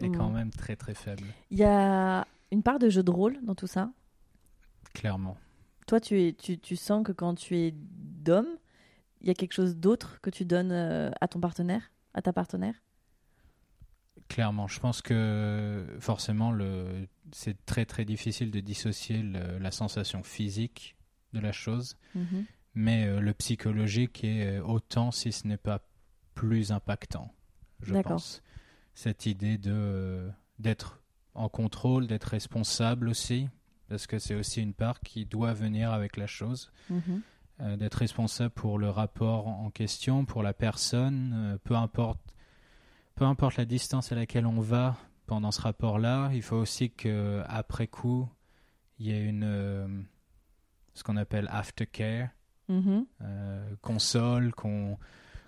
[0.00, 0.34] est quand Mhm.
[0.34, 3.66] même très très faible, Il y a une part de jeu de rôle dans tout
[3.68, 3.92] ça?
[4.94, 5.36] clairement.
[5.86, 8.48] Toi, tu, es, tu, tu sens que quand tu es d'homme,
[9.20, 12.74] il y a quelque chose d'autre que tu donnes à ton partenaire, à ta partenaire?
[14.28, 20.22] Clairement, je pense que forcément le c'est très très difficile de dissocier le- la sensation
[20.22, 20.96] physique
[21.32, 22.44] de la chose, Mhm.
[22.74, 25.80] mais euh, le psychologique est euh, autant si ce n'est pas
[26.34, 27.32] plus impactant,
[27.82, 28.42] je pense.
[28.94, 31.00] Cette idée de euh, d'être
[31.34, 33.48] en contrôle, d'être responsable aussi,
[33.88, 36.70] parce que c'est aussi une part qui doit venir avec la chose.
[36.90, 37.22] Mhm.
[37.60, 42.31] euh, d'être responsable pour le rapport en question, pour la personne, peu importe,
[43.14, 44.96] peu importe la distance à laquelle on va
[45.26, 48.28] pendant ce rapport-là, il faut aussi que après coup,
[48.98, 49.86] il y ait une euh,
[50.94, 52.28] ce qu'on appelle aftercare,
[52.68, 53.04] Mhm.
[53.22, 54.96] euh, console, qu'on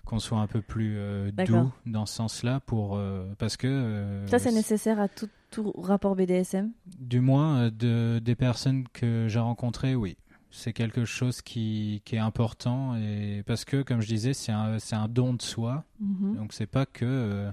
[0.05, 2.99] qu'on soit un peu plus euh, doux dans ce sens-là pour
[3.39, 8.87] parce que Ça, c'est nécessaire à tout, tout rapport BDSM du moins de, des personnes
[8.89, 10.15] que j'ai rencontrées, oui.
[10.57, 14.79] C'est quelque chose qui, qui est important et parce que, comme je disais, c'est un,
[14.79, 15.83] c'est un don de soi.
[15.99, 16.35] Mhm.
[16.37, 17.51] Donc c'est pas que euh,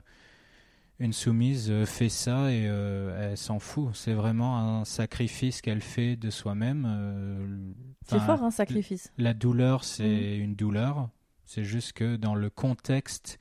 [1.00, 3.90] une soumise euh, fait ça et euh, elle s'en fout.
[3.94, 6.86] C'est vraiment un sacrifice qu'elle fait de soi-même.
[6.88, 7.72] euh,
[8.08, 9.12] C'est fort, un sacrifice.
[9.18, 10.04] La douleur, c'est
[10.38, 10.42] Mhm.
[10.44, 11.08] une douleur.
[11.44, 13.38] C'est juste que dans le contexte,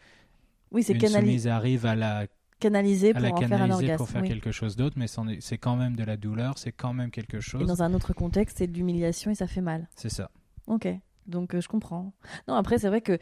[0.71, 2.25] Oui, une canali- soumise arrive à la
[2.61, 3.97] canalisé à pour la en faire un canaliser orgasme.
[3.97, 4.27] pour faire oui.
[4.29, 5.07] quelque chose d'autre, mais
[5.41, 7.67] c'est quand même de la douleur, c'est quand même quelque Et chose.
[7.67, 9.87] dans un autre contexte, c'est de l'humiliation et ça fait mal.
[9.95, 10.31] C'est ça.
[10.67, 10.87] Ok,
[11.27, 12.13] donc euh, je comprends.
[12.47, 13.17] Non, après, c'est vrai que,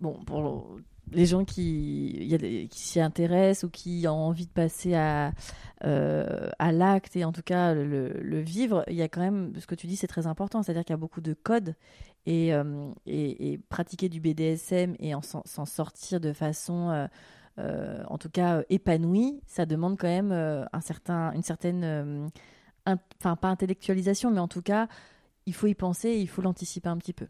[0.00, 4.04] bon, pour le- les gens qui, il y a des- qui s'y intéressent ou qui
[4.06, 5.32] ont envie de passer à,
[5.84, 9.52] euh, à l'acte et en tout cas le, le vivre, il y a quand même,
[9.58, 11.74] ce que tu dis, c'est très important, c'est-à-dire qu'il y a beaucoup de codes
[12.24, 17.08] et, euh, et, et pratiquer du BDSM et en s'en sortir de façon,
[17.58, 22.28] en tout cas, euh, épanouie, ça demande quand même euh, un certain, une certaine, euh,
[22.86, 24.88] in- enfin, pas intellectualisation, mais en tout cas,
[25.46, 27.26] il faut y penser et il faut l'anticiper un petit peu.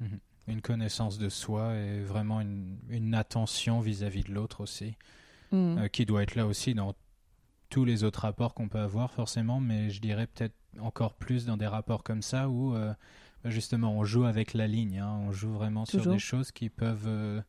[0.48, 4.96] Une connaissance de soi et vraiment une, une attention vis-à-vis de l'autre aussi,
[5.52, 5.78] Mm.
[5.78, 6.94] euh, qui doit être là aussi dans
[7.68, 11.56] tous les autres rapports qu'on peut avoir forcément, mais je dirais peut-être encore plus dans
[11.58, 12.92] des rapports comme ça où euh,
[13.44, 15.20] justement on joue avec la ligne, hein.
[15.26, 17.40] on joue vraiment sur des choses qui peuvent euh,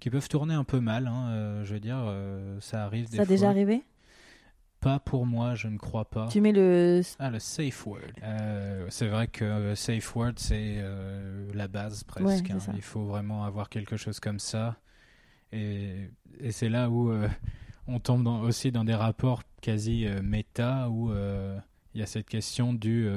[0.00, 1.06] qui peuvent tourner un peu mal.
[1.06, 1.28] hein.
[1.30, 3.34] Euh, je veux dire, euh, ça arrive des Ça a fois.
[3.34, 3.82] déjà arrivé?
[4.80, 6.28] Pas pour moi, je ne crois pas.
[6.28, 7.02] Tu mets le.
[7.18, 8.00] Ah, le safe word.
[8.22, 12.26] Euh, c'est vrai que safe word, c'est euh, la base presque.
[12.46, 12.72] Ouais, hein.
[12.74, 14.76] Il faut vraiment avoir quelque chose comme ça.
[15.50, 17.28] Et, et c'est là où euh,
[17.88, 22.72] on tombe dans- aussi dans des rapports quasi méta, où il y a cette question
[22.72, 23.08] du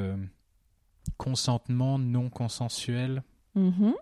[1.18, 3.22] consentement non consensuel.
[3.56, 3.94] Mhm.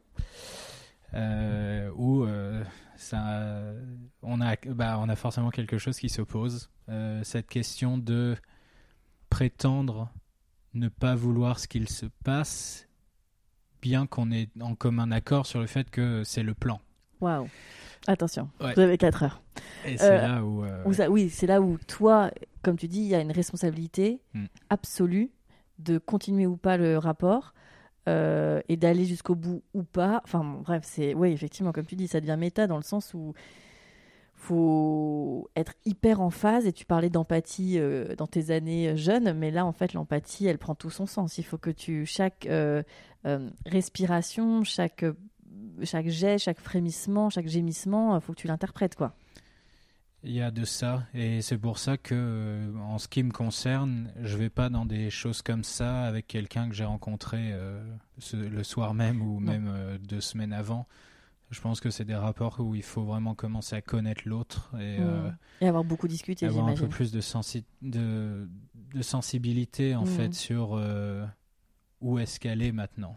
[1.14, 2.64] Euh, où euh,
[2.98, 3.64] ça,
[4.22, 6.70] on, a, bah, on a forcément quelque chose qui s'oppose.
[6.90, 8.36] Euh, cette question de
[9.30, 10.10] prétendre
[10.74, 12.88] ne pas vouloir ce qu'il se passe,
[13.82, 16.80] bien qu'on ait en commun accord sur le fait que c'est le plan.
[17.22, 17.48] Waouh.
[18.08, 18.74] Attention, Ouais.
[18.76, 19.42] vous avez 4 heures.
[19.86, 20.64] Et c'est Euh, là où.
[20.86, 22.32] Où ça- oui, c'est là où toi,
[22.62, 24.46] comme tu dis, il y a une responsabilité Mm.
[24.70, 25.30] absolue
[25.80, 27.54] de continuer ou pas le rapport
[28.08, 30.22] euh, et d'aller jusqu'au bout ou pas.
[30.24, 33.34] Enfin, bref, c'est oui, effectivement, comme tu dis, ça devient méta dans le sens où
[34.36, 36.66] faut être hyper en phase.
[36.66, 40.58] Et tu parlais d'empathie euh, dans tes années jeunes, mais là, en fait, l'empathie, elle
[40.58, 41.38] prend tout son sens.
[41.38, 42.82] Il faut que tu chaque euh,
[43.66, 45.06] respiration, chaque
[45.84, 49.14] chaque jet, chaque frémissement, chaque gémissement, il faut que tu l'interprètes, quoi.
[50.24, 53.32] Il y a de ça, et c'est pour ça que, euh, en ce qui me
[53.32, 57.82] concerne, je vais pas dans des choses comme ça avec quelqu'un que j'ai rencontré euh,
[58.18, 59.52] ce- le soir même ou Non.
[59.52, 60.88] même euh, deux semaines avant.
[61.52, 64.98] Je pense que c'est des rapports où il faut vraiment commencer à connaître l'autre et
[65.00, 65.38] euh, Mm.
[65.62, 68.48] Et avoir beaucoup discuté, avoir un peu plus de, sensi- de,
[68.94, 70.08] de sensibilité en Mm.
[70.08, 70.80] fait sur
[72.02, 73.16] où est-ce qu'elle est maintenant.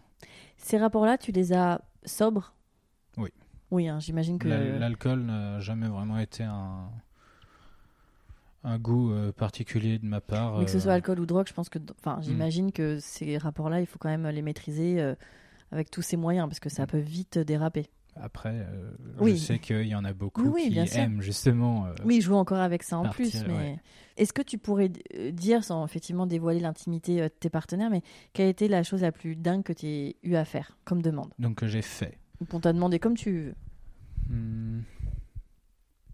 [0.57, 2.55] Ces rapports-là, tu les as sobres
[3.73, 3.89] Oui.
[3.89, 4.47] Hein, j'imagine que.
[4.47, 6.89] L'al- L'alcool n'a jamais vraiment été un,
[8.64, 10.59] un goût euh, particulier de ma part.
[10.59, 11.79] Mais que ce euh, soit alcool ou drogue, je pense que.
[11.99, 15.14] Enfin, j'imagine que ces rapports-là, il faut quand même les maîtriser euh,
[15.73, 16.87] avec tous ces moyens parce que ça Mm.
[16.87, 17.87] peut vite déraper.
[18.14, 19.39] Après, euh, Oui.
[19.39, 21.01] je sais qu'il y en a beaucoup Oui, qui sûr.
[21.01, 21.87] aiment justement.
[21.87, 23.45] euh, Oui, joue encore avec ça en Partir, plus.
[23.47, 23.79] Mais ouais.
[24.18, 24.91] est-ce que tu pourrais
[25.33, 28.03] dire, sans effectivement dévoiler l'intimité de tes partenaires, mais
[28.35, 31.01] quelle a été la chose la plus dingue que tu aies eu à faire comme
[31.01, 31.31] demande?
[31.39, 32.18] Donc que j'ai fait.
[32.51, 33.55] Qu'on t'a demandé comme tu veux
[34.28, 34.80] Hmm.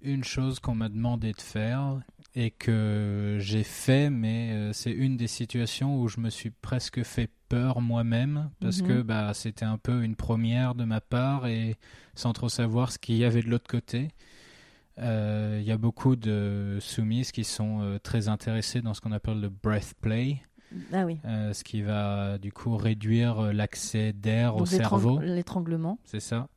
[0.00, 2.00] Une chose qu'on m'a demandé de faire
[2.34, 7.02] et que j'ai fait, mais euh, c'est une des situations où je me suis presque
[7.02, 8.88] fait peur moi-même parce Mhm.
[8.88, 11.76] que bah, c'était un peu une première de ma part et
[12.14, 14.08] sans trop savoir ce qu'il y avait de l'autre côté.
[14.98, 19.12] Euh, Il y a beaucoup de soumises qui sont euh, très intéressées dans ce qu'on
[19.12, 20.40] appelle le breath play,
[20.92, 21.18] Ah oui.
[21.24, 25.18] euh, ce qui va du coup réduire euh, l'accès d'air au cerveau.
[25.20, 25.98] L'étranglement.
[26.04, 26.48] C'est ça.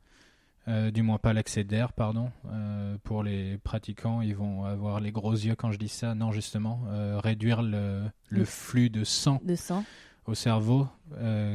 [0.68, 2.30] Euh, du moins pas l'accès d'air, pardon.
[2.46, 6.14] Euh, pour les pratiquants, ils vont avoir les gros yeux quand je dis ça.
[6.14, 6.82] Non, justement,
[7.18, 9.84] réduire le, le Le- flux de sang De sang.
[10.26, 10.86] au cerveau,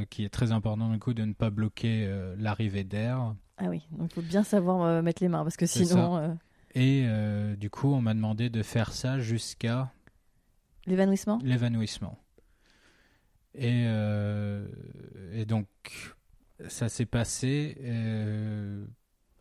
[0.09, 3.33] qui est très important du coup de ne pas bloquer l'arrivée d'air.
[3.59, 3.81] Ah oui.
[3.91, 6.37] Donc il faut bien savoir mettre les mains parce que sinon.
[6.75, 7.07] Et
[7.57, 9.89] du coup, on m'a demandé de faire ça jusqu'à
[10.85, 11.39] L'évanouissement?
[11.43, 12.17] l'évanouissement.
[13.57, 14.67] Et, euh,
[15.33, 15.67] et donc,
[16.67, 17.77] ça s'est passé.
[17.81, 18.85] euh,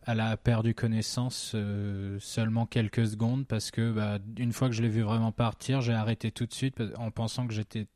[0.06, 4.82] elle a perdu connaissance euh, seulement quelques secondes parce que, bah, une fois que je
[4.82, 7.88] l'ai vu vraiment partir, j'ai arrêté tout de suite en pensant que j'étais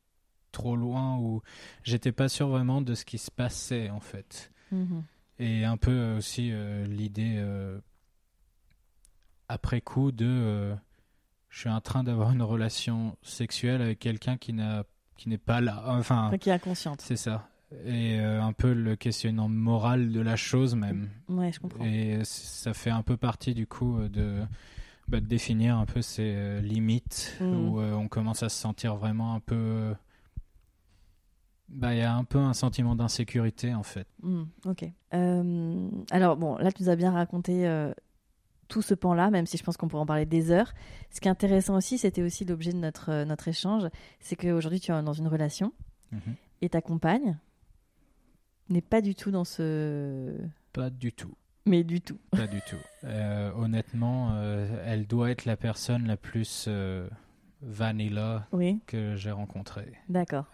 [0.50, 1.40] trop loin ou
[1.84, 4.50] j'étais pas sûr vraiment de ce qui se passait en fait.
[4.72, 5.04] Mhm.
[5.38, 7.78] Et un peu euh, aussi euh, l'idée euh,
[9.48, 10.74] après coup de euh,
[11.48, 14.84] je suis en train d'avoir une relation sexuelle avec quelqu'un qui n'a
[15.20, 15.82] qui n'est pas là.
[15.86, 17.02] Enfin, qui est inconsciente.
[17.02, 17.46] c'est ça.
[17.84, 21.10] Et euh, un peu le questionnement moral de la chose même.
[21.28, 21.84] Ouais, je comprends.
[21.84, 24.40] Et ça fait un peu partie du coup euh, de,
[25.08, 27.68] bah, de définir un peu ces euh, limites Mhm.
[27.68, 29.94] où euh, on commence à se sentir vraiment un peu.
[31.68, 34.08] Bah, il y a un peu un sentiment d'insécurité en fait.
[34.22, 34.84] Hmm, ok.
[35.14, 37.68] Euh, alors, bon, là, tu nous as bien raconté
[38.70, 40.72] tout ce pan-là, même si je pense qu'on pourrait en parler des heures.
[41.10, 43.88] Ce qui est intéressant aussi, c'était aussi l'objet de notre, euh, notre échange,
[44.20, 45.72] c'est qu'aujourd'hui, tu es dans une relation
[46.12, 46.34] Mhm.
[46.62, 47.36] et ta compagne
[48.68, 50.36] n'est pas du tout dans ce.
[50.72, 51.34] Pas du tout.
[51.66, 52.18] Mais du tout.
[52.30, 52.76] Pas du tout.
[53.04, 56.68] Euh, honnêtement, euh, elle doit être la personne la plus
[57.62, 59.92] vanilla Oui, que j'ai rencontrée.
[60.08, 60.46] d'accord.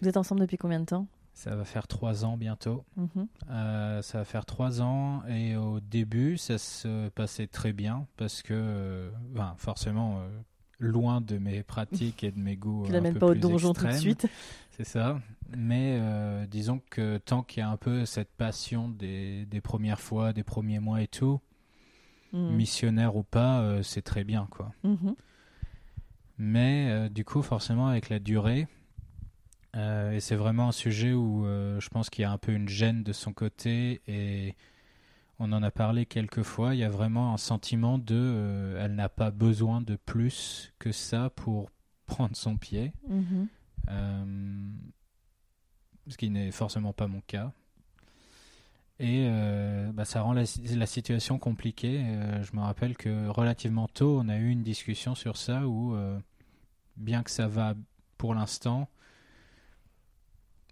[0.00, 1.06] Vous êtes ensemble depuis combien de temps?
[1.38, 2.82] Ça va faire trois ans bientôt.
[2.96, 3.28] Mhm.
[3.50, 8.42] Euh, ça va faire trois ans et au début, ça se passait très bien parce
[8.42, 10.28] que, ben, forcément, euh,
[10.78, 13.88] loin de mes pratiques et de mes goûts Tu l'amènes pas au donjon tout de
[13.88, 14.00] extrêmes.
[14.00, 14.26] suite.
[14.70, 15.20] C'est ça.
[15.54, 20.00] Mais euh, disons que tant qu'il y a un peu cette passion des, des premières
[20.00, 21.40] fois, des premiers mois et tout,
[22.32, 22.56] Mhm.
[22.56, 24.72] missionnaire ou pas, euh, c'est très bien, quoi.
[24.84, 25.14] Mhm.
[26.38, 28.66] Mais euh, du coup, forcément, avec la durée,
[29.76, 32.52] euh, et c'est vraiment un sujet où euh, je pense qu'il y a un peu
[32.52, 34.54] une gêne de son côté, et
[35.38, 38.94] on en a parlé quelques fois, il y a vraiment un sentiment de euh, elle
[38.94, 41.70] n'a pas besoin de plus que ça pour
[42.06, 43.48] prendre son pied, Mhm.
[43.90, 44.24] euh,
[46.08, 47.52] ce qui n'est forcément pas mon cas.
[48.98, 49.28] Et
[49.92, 52.02] bah, ça rend la, la situation compliquée.
[52.40, 55.94] Je me rappelle que relativement tôt, on a eu une discussion sur ça où,
[56.96, 57.74] bien que ça va
[58.16, 58.88] pour l'instant,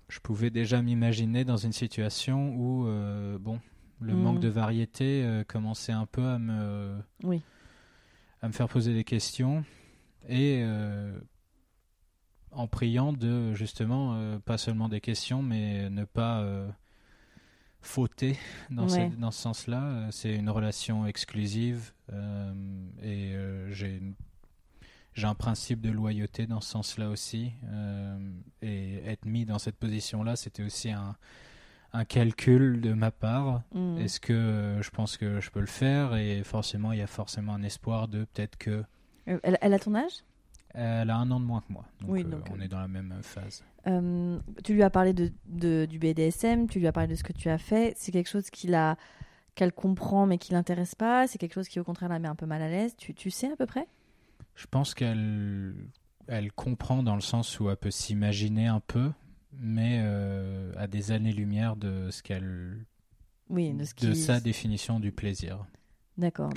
[0.08, 2.84] je pouvais déjà m'imaginer dans une situation où,
[3.38, 3.60] bon,
[4.00, 7.42] le manque de variété commençait un peu à me, oui.
[8.42, 9.64] à me faire poser des questions.
[10.28, 10.64] Et
[12.54, 16.68] en priant de justement euh, pas seulement des questions, mais ne pas euh,
[17.80, 18.38] fauter
[18.70, 19.82] dans, ce, dans ce sens-là.
[19.82, 21.92] Euh, c'est une relation exclusive
[23.02, 23.34] et
[23.70, 24.02] j'ai
[25.14, 27.52] j'ai un principe de loyauté dans ce sens-là aussi.
[28.62, 31.16] et être mis dans cette position-là, c'était aussi un,
[31.92, 33.62] un, calcul de ma part.
[33.72, 33.98] Mm.
[33.98, 36.16] Est-ce que je pense que je peux le faire?
[36.16, 38.84] Et forcément, il y a forcément un espoir de peut-être que.
[39.26, 40.24] Elle, elle a ton âge?
[40.74, 41.84] Elle a un an de moins que moi.
[42.00, 43.64] Donc, oui, donc on est dans la même phase.
[43.86, 47.32] Euh, tu lui as parlé de, du BDSM, tu lui as parlé de ce que
[47.32, 47.94] tu as fait.
[47.96, 48.96] C'est quelque chose qu'il a,
[49.54, 51.28] qu'elle comprend mais qui l'intéresse pas.
[51.28, 52.96] C'est quelque chose qui au contraire la met un peu mal à l'aise.
[52.96, 53.86] Tu, tu sais à peu près?
[54.54, 55.74] Je pense qu'elle
[56.26, 59.10] elle comprend dans le sens où elle peut s'imaginer un peu,
[59.52, 62.86] mais euh, à des années-lumière de ce qu'elle.
[63.50, 65.66] Oui, de, ce de sa définition du plaisir.
[66.16, 66.50] D'accord.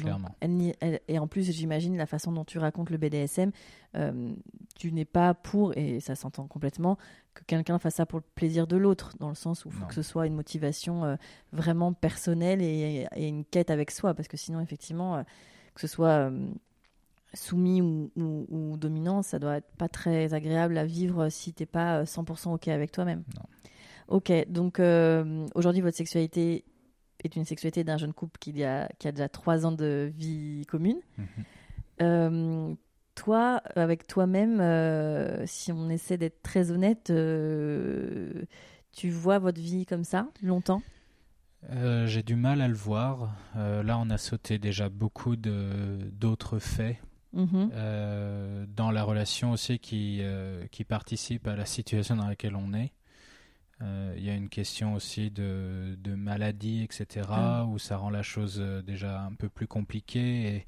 [1.07, 3.51] et en plus, j'imagine la façon dont tu racontes le BDSM,
[3.95, 4.31] euh,
[4.75, 6.97] tu n'es pas pour, et ça s'entend complètement,
[7.33, 9.85] que quelqu'un fasse ça pour le plaisir de l'autre, dans le sens où il faut
[9.87, 11.15] que ce soit une motivation euh,
[11.53, 15.23] vraiment personnelle et, une quête avec soi, parce que sinon, effectivement, euh,
[15.73, 16.31] que ce soit
[17.33, 22.03] soumis ou, dominant, ça doit être pas très agréable à vivre si tu n'es pas
[22.03, 23.23] 100% OK avec toi-même.
[24.07, 24.79] Ok, donc
[25.55, 26.63] aujourd'hui, votre sexualité
[27.23, 30.65] est une sexualité d'un jeune couple qui a, qui a déjà trois ans de vie
[30.67, 30.99] commune.
[31.17, 31.27] Mhm.
[32.01, 32.75] Euh,
[33.15, 38.43] toi, avec toi-même, euh, si on essaie d'être très honnête, euh,
[38.91, 40.81] tu vois votre vie comme ça longtemps?
[42.05, 43.35] J'ai du mal à le voir.
[43.55, 46.97] là, on a sauté déjà beaucoup d'autres faits.
[47.37, 48.67] Mhm.
[48.75, 50.21] dans la relation aussi qui,
[50.71, 52.91] qui participe à la situation dans laquelle on est.
[53.81, 57.65] Euh, il y a une question aussi de, de maladie, etc., ah.
[57.69, 60.47] où ça rend la chose euh, déjà un peu plus compliquée.
[60.47, 60.65] Et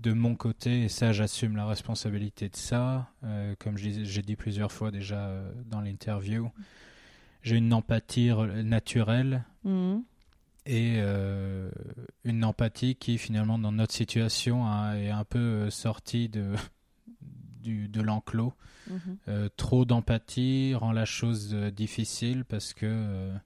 [0.00, 4.72] de mon côté, et ça j'assume la responsabilité de ça, euh, comme j'ai dit plusieurs
[4.72, 6.50] fois déjà dans l'interview,
[7.42, 8.30] j'ai une empathie
[8.64, 9.44] naturelle.
[9.64, 10.02] Mhm.
[10.70, 11.00] Et
[12.24, 16.52] une empathie qui finalement dans notre situation est un peu sortie de,
[17.64, 18.52] de l'enclos.
[18.88, 19.18] Mhm.
[19.28, 23.36] Euh, trop d'empathie rend la chose euh, difficile parce que euh,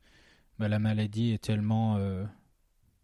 [0.58, 1.98] bah, la maladie est tellement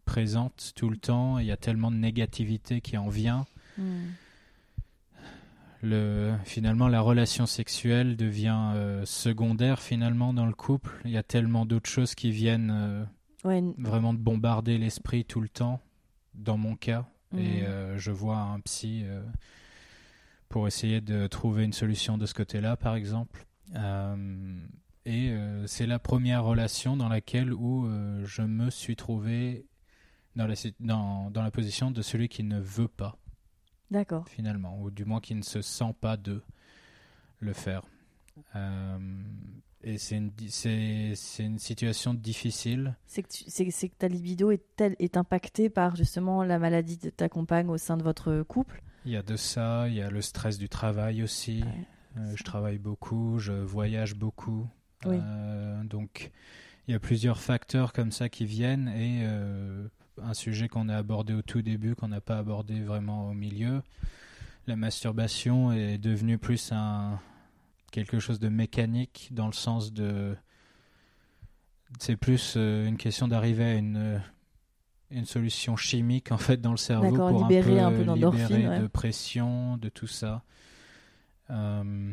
[0.05, 3.47] présente tout le temps, il y a tellement de négativité qui en vient.
[3.77, 4.15] Mhm.
[5.81, 8.73] Le, finalement, la relation sexuelle devient
[9.05, 10.91] secondaire finalement dans le couple.
[11.05, 13.07] Il y a tellement d'autres choses qui viennent
[13.45, 15.81] vraiment de bombarder l'esprit tout le temps,
[16.35, 17.07] dans mon cas.
[17.37, 17.99] Et mhm.
[17.99, 19.05] je vois un psy
[20.49, 23.47] pour essayer de trouver une solution de ce côté-là, par exemple.
[23.75, 24.59] Euh,
[25.05, 29.67] et euh, c'est la première relation dans laquelle où euh, je me suis trouvé
[30.37, 33.17] dans la, dans, dans la position de celui qui ne veut pas.
[33.91, 34.29] D'accord.
[34.29, 36.43] Finalement, ou du moins qui ne se sent pas de
[37.41, 37.83] le faire.
[39.85, 42.97] Et c'est une, c'est, c'est une situation difficile.
[43.07, 47.11] C'est que, c'est, c'est que ta libido est, est impactée par justement la maladie de
[47.11, 50.11] ta compagne au sein de votre couple il y a de ça, il y a
[50.11, 51.65] le stress du travail aussi.
[52.19, 54.69] Euh, je travaille beaucoup, je voyage beaucoup.
[55.07, 56.31] Euh, donc,
[56.87, 59.89] il y a plusieurs facteurs comme ça qui viennent et euh,
[60.23, 63.81] un sujet qu'on a abordé au tout début, qu'on n'a pas abordé vraiment au milieu.
[64.67, 67.19] La masturbation est devenue plus un
[67.91, 70.37] quelque chose de mécanique dans le sens de
[71.99, 74.21] c'est plus une question d'arriver à une
[75.11, 79.77] une solution chimique en fait dans le cerveau pour libérer un peu, libérer de pression,
[79.77, 80.43] de tout ça.
[81.51, 82.13] Euh,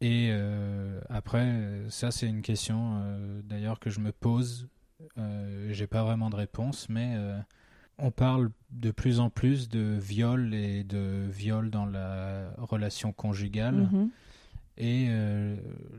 [0.00, 4.68] et euh, après, ça c'est une question euh, d'ailleurs que je me pose.
[5.70, 7.16] J'ai pas vraiment de réponse, mais
[7.98, 13.88] on parle de plus en plus de viol et de viol dans la relation conjugale.
[13.92, 14.08] Mm-hmm.
[14.80, 15.08] Et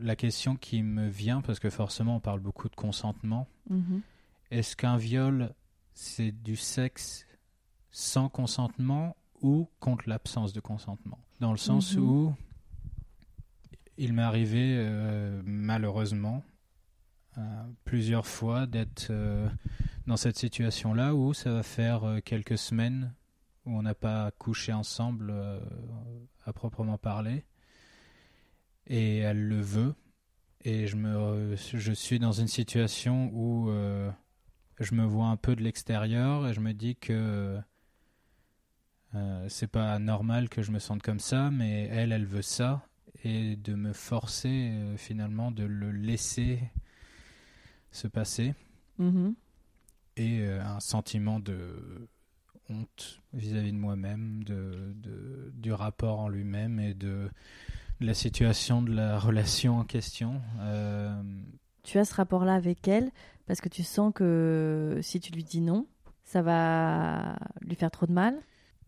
[0.00, 4.00] la question qui me vient, parce que forcément on parle beaucoup de consentement, mm-hmm.
[4.50, 5.54] est-ce qu'un viol
[6.00, 7.26] c'est du sexe
[7.90, 11.18] sans consentement ou contre l'absence de consentement?
[11.40, 12.02] Dans le sens mhm.
[12.02, 12.34] où
[13.96, 16.42] il m'est arrivé euh, malheureusement
[17.38, 17.42] euh,
[17.84, 19.48] plusieurs fois d'être euh,
[20.06, 23.14] dans cette situation-là où ça va faire quelques semaines
[23.66, 25.34] où on n'a pas couché ensemble
[26.46, 27.44] à proprement parler
[28.90, 29.94] et elle le veut
[30.62, 33.70] et je me je suis dans une situation où
[34.80, 37.58] je me vois un peu de l'extérieur et je me dis que
[39.14, 42.86] euh, c'est pas normal que je me sente comme ça, mais elle, elle veut ça.
[43.24, 46.60] et de me forcer euh, finalement de le laisser
[47.90, 48.54] se passer
[48.98, 49.34] Mhm.
[50.16, 52.08] et euh, un sentiment de
[52.68, 57.28] honte vis-à-vis de moi-même, de, de- du rapport en lui-même et de
[58.00, 60.40] la situation de la relation en question.
[60.60, 61.22] Euh,
[61.82, 63.10] Tu as ce rapport-là avec elle
[63.46, 65.86] parce que tu sens que si tu lui dis non,
[66.24, 68.34] ça va lui faire trop de mal?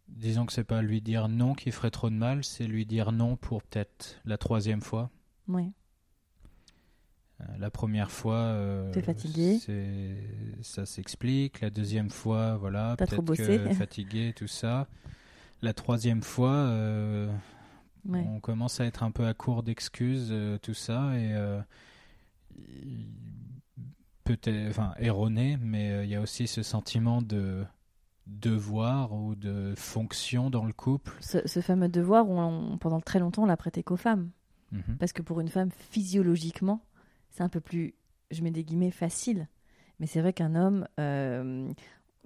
[0.09, 3.13] disons que c'est pas lui dire non qui ferait trop de mal, c'est lui dire
[3.13, 5.11] non pour peut-être la troisième fois.
[5.49, 5.73] Oui.
[7.41, 9.59] Euh, La première fois, euh, fatigué?
[10.61, 11.63] ça s'explique.
[11.63, 14.87] La deuxième fois, voilà, peut-être fatigué, tout ça.
[15.63, 17.33] La troisième fois, euh,
[18.05, 18.25] Ouais.
[18.29, 21.61] on commence à être un peu à court d'excuses, euh, tout ça, et euh,
[24.25, 27.65] peut-être, enfin, erroné, mais euh, il y a aussi ce sentiment de
[28.27, 31.13] devoir ou de fonction dans le couple.
[31.21, 34.31] Ce, ce fameux devoir où on- pendant très longtemps on l'a prêté qu'aux femmes.
[34.71, 34.97] Mhm.
[34.99, 36.83] Parce que pour une femme, physiologiquement,
[37.31, 37.95] c'est un peu plus,
[38.31, 39.49] je mets des guillemets, facile.
[40.01, 40.87] Mais c'est vrai qu'un homme,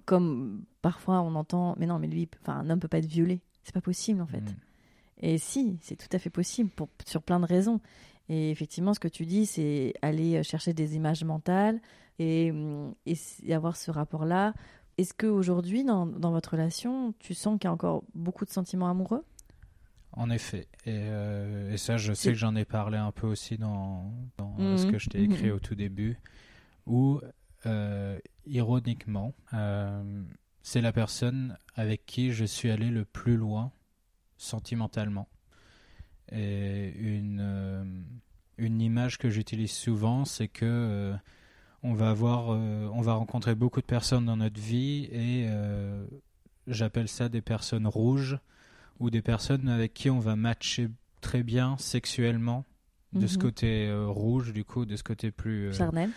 [0.05, 3.41] comme parfois on entend, mais non, mais lui, enfin, un homme peut pas être violé.
[3.63, 4.41] C'est pas possible en fait.
[4.41, 4.55] Mhm.
[5.21, 7.79] Et si, c'est tout à fait possible pour, sur plein de raisons.
[8.29, 11.79] Et effectivement, ce que tu dis, c'est aller chercher des images mentales
[12.19, 14.53] et, hum, et avoir ce rapport-là.
[14.97, 18.89] Est-ce qu'aujourd'hui, dans, dans votre relation, tu sens qu'il y a encore beaucoup de sentiments
[18.89, 19.23] amoureux?
[20.13, 20.67] En effet.
[20.85, 24.75] Et, euh, et ça, je sais que j'en ai parlé un peu aussi dans, dans
[24.77, 25.55] ce que je t'ai écrit Mhm.
[25.55, 26.17] au tout début,
[26.87, 27.21] où,
[27.67, 30.23] euh, ironiquement, euh,
[30.63, 33.71] c'est la personne avec qui je suis allé le plus loin
[34.37, 35.27] sentimentalement.
[36.31, 37.83] Et une, euh,
[38.57, 41.15] une image que j'utilise souvent, c'est que euh,
[41.83, 46.05] on va avoir, euh, on va rencontrer beaucoup de personnes dans notre vie et euh,
[46.67, 48.37] j'appelle ça des personnes rouges
[48.99, 50.89] ou des personnes avec qui on va matcher
[51.21, 52.65] très bien sexuellement
[53.13, 53.41] de ce Mhm.
[53.41, 56.09] côté euh, rouge du coup de ce côté plus Charnel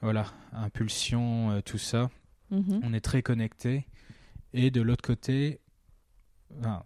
[0.00, 2.10] voilà impulsion tout ça
[2.50, 2.80] Mhm.
[2.82, 3.86] on est très connecté
[4.54, 5.60] et de l'autre côté
[6.60, 6.82] enfin,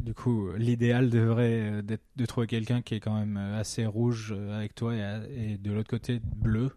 [0.00, 3.86] du coup l'idéal devrait euh, d'être de trouver quelqu'un qui est quand même euh, assez
[3.86, 6.72] rouge euh, avec toi et, de l'autre côté bleu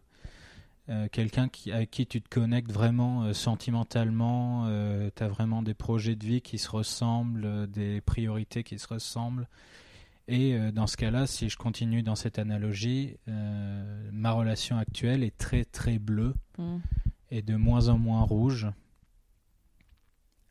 [0.90, 4.68] Euh, quelqu'un qui, avec qui tu te connectes vraiment euh, sentimentalement,
[5.16, 8.88] tu as vraiment des projets de vie qui se ressemblent, euh, des priorités qui se
[8.90, 9.48] ressemblent.
[10.28, 15.24] Et euh, dans ce cas-là, si je continue dans cette analogie, euh, ma relation actuelle
[15.24, 16.82] est très très bleue Mhm.
[17.32, 18.68] et de moins en moins rouge,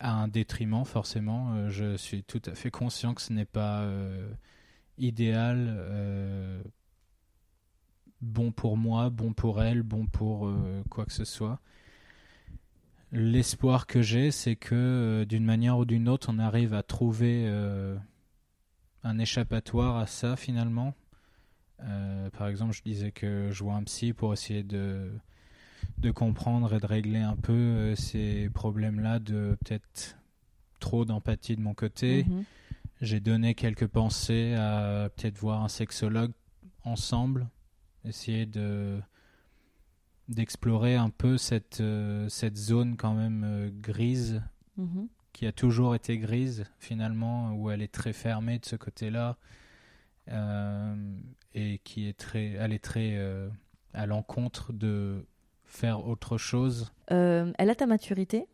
[0.02, 1.54] à un détriment forcément.
[1.54, 4.28] Euh, je suis tout à fait conscient que ce n'est pas euh,
[4.98, 6.62] idéal, euh,
[8.20, 10.52] bon pour moi, bon pour elle, bon pour
[10.90, 11.60] quoi que ce soit.
[13.12, 17.46] L'espoir que j'ai, c'est que d'une manière ou d'une autre, on arrive à trouver
[19.02, 20.94] un échappatoire à ça finalement.
[21.78, 25.10] Par exemple, je disais que je vois un psy pour essayer de
[26.02, 30.18] de comprendre et de régler un peu euh, ces problèmes-là de peut-être
[30.80, 32.24] trop d'empathie de mon côté.
[32.24, 32.44] Mhm.
[33.00, 36.32] J'ai donné quelques pensées à peut-être voir un sexologue
[36.84, 37.48] ensemble,
[38.04, 39.00] essayer de
[40.28, 44.42] d'explorer un peu cette euh, cette zone quand même euh, grise
[44.78, 45.08] Mhm.
[45.34, 49.36] qui a toujours été grise finalement, où elle est très fermée de ce côté-là
[50.28, 51.18] euh,
[51.54, 53.18] et qui est très, elle est très
[53.92, 55.26] à l'encontre de
[55.72, 58.46] faire autre chose Euh, elle a ta maturité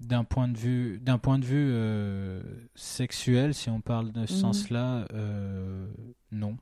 [0.00, 2.42] d'un point de vue d'un point de vue euh,
[2.74, 4.40] sexuel, si on parle de ce Mhm.
[4.40, 5.86] sens-là, euh,
[6.32, 6.56] non.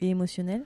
[0.00, 0.64] et émotionnelle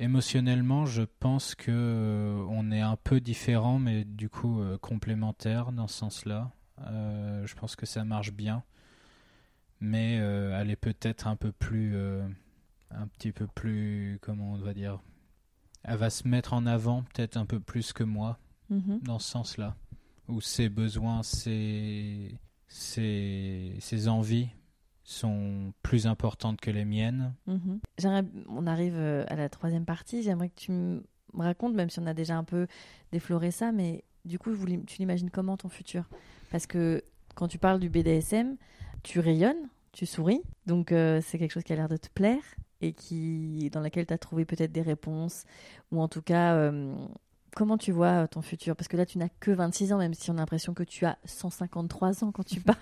[0.00, 5.86] Émotionnellement, je pense que euh, on est un peu différent, mais du coup complémentaire dans
[5.86, 6.50] ce sens-là.
[6.88, 8.64] Euh, je pense que ça marche bien,
[9.80, 11.96] mais elle est peut-être un peu plus,
[12.90, 14.98] un petit peu plus, comment on va dire,
[15.84, 18.38] elle va se mettre en avant peut-être un peu plus que moi
[18.70, 19.00] Mhm.
[19.02, 19.76] dans ce sens-là,
[20.26, 22.34] où ses besoins, ses,
[22.66, 24.48] ses, ses envies
[25.02, 27.34] sont plus importantes que les miennes.
[27.46, 27.80] Mhm.
[28.48, 30.22] On arrive euh, à la troisième partie.
[30.22, 31.02] J'aimerais que tu me
[31.36, 32.66] racontes, même si on a déjà un peu
[33.12, 34.50] défloré ça, mais du coup,
[34.86, 36.08] tu l'imagines comment ton futur?
[36.50, 37.02] Parce que
[37.34, 38.56] quand tu parles du BDSM,
[39.02, 42.42] tu rayonnes, tu souris, donc euh, c'est quelque chose qui a l'air de te plaire
[42.86, 45.44] et qui dans laquelle tu as trouvé peut-être des réponses,
[45.92, 46.94] ou en tout cas, euh,
[47.56, 48.76] comment tu vois euh, ton futur?
[48.76, 51.04] Parce que là, tu n'as que 26 ans, même si on a l'impression que tu
[51.06, 52.78] as 153 ans quand tu parles.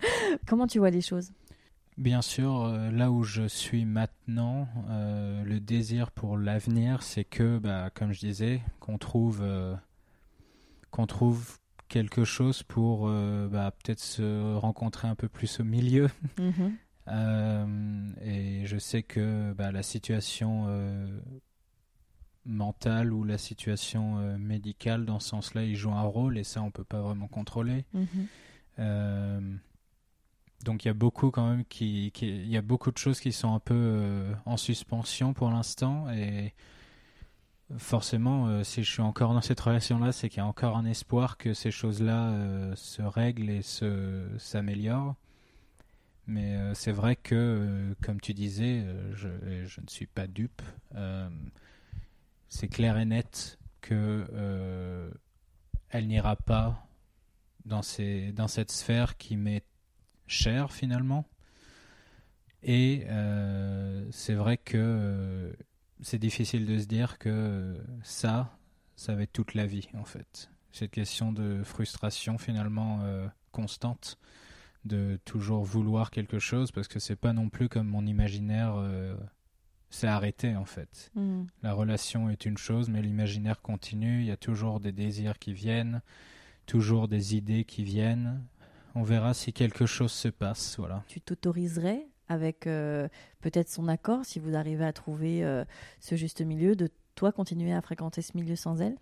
[0.46, 1.32] comment tu vois les choses?
[1.96, 7.58] Bien sûr, euh, là où je suis maintenant, euh, le désir pour l'avenir, c'est que,
[7.58, 9.74] bah, comme je disais, qu'on trouve, euh,
[10.92, 16.08] qu'on trouve quelque chose pour euh, bah, peut-être se rencontrer un peu plus au milieu,
[16.38, 16.76] Mhm.
[17.08, 20.66] Et je sais que bah, la situation
[22.44, 26.70] mentale ou la situation médicale dans ce sens-là, il joue un rôle et ça, on
[26.70, 27.84] peut pas vraiment contrôler.
[27.94, 29.58] Mhm.
[30.64, 33.32] Donc il y a beaucoup quand même qui, il y a beaucoup de choses qui
[33.32, 36.52] sont un peu euh, en suspension pour l'instant et
[37.76, 40.76] forcément euh, si je suis encore dans cette relation là c'est qu'il y a encore
[40.76, 45.14] un espoir que ces choses là euh, se règlent et se s'améliorent
[46.28, 49.28] mais c'est vrai que comme tu disais je,
[49.64, 50.62] je, ne suis pas dupe
[52.48, 55.10] c'est clair et net que
[55.90, 56.88] elle n'ira pas
[57.68, 59.64] dans, cette sphère qui m'est
[60.26, 61.28] cher finalement.
[62.62, 65.52] Et euh, c'est vrai que euh,
[66.00, 68.58] c'est difficile de se dire que ça,
[68.96, 70.50] ça va être toute la vie en fait.
[70.72, 74.18] Cette question de frustration finalement euh, constante,
[74.84, 78.76] de toujours vouloir quelque chose, parce que c'est pas non plus comme mon imaginaire
[79.90, 81.10] s'est arrêté en fait.
[81.14, 81.44] Mm.
[81.62, 85.52] La relation est une chose, mais l'imaginaire continue, il y a toujours des désirs qui
[85.52, 86.02] viennent,
[86.66, 88.42] toujours des idées qui viennent,
[88.94, 90.76] on verra si quelque chose se passe.
[90.78, 91.04] Voilà.
[91.08, 93.08] Tu t'autoriserais, avec euh,
[93.40, 95.64] peut-être son accord, si vous arrivez à trouver euh,
[96.00, 98.96] ce juste milieu, de toi continuer à fréquenter ce milieu sans elle?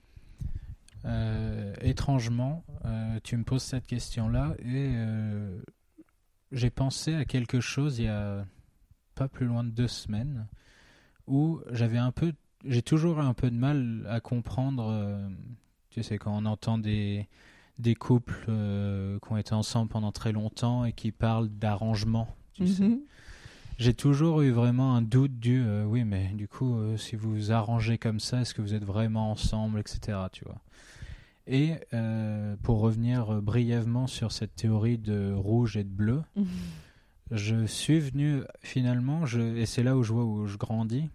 [1.06, 2.64] Euh, Étrangement,
[3.24, 4.94] tu me poses cette question-là et
[6.52, 8.44] j'ai pensé à quelque chose il y a
[9.14, 10.46] pas plus loin de deux semaines
[11.26, 12.32] où j'avais un peu,
[12.64, 15.30] j'ai toujours un peu de mal à comprendre.
[15.90, 17.28] tu sais, quand on entend des
[17.78, 22.28] des couples euh, qui ont été ensemble pendant très longtemps et qui parlent d'arrangement.
[22.58, 23.00] Mhm.
[23.78, 27.34] J'ai toujours eu vraiment un doute du euh, oui, mais du coup, euh, si vous
[27.34, 30.18] vous arrangez comme ça, est-ce que vous êtes vraiment ensemble, etc.
[30.32, 30.62] Tu vois.
[31.46, 31.74] Et
[32.62, 36.22] pour revenir brièvement sur cette théorie de rouge et de bleu,
[37.30, 41.08] je suis venu finalement, je, et c'est là où je vois où je grandis,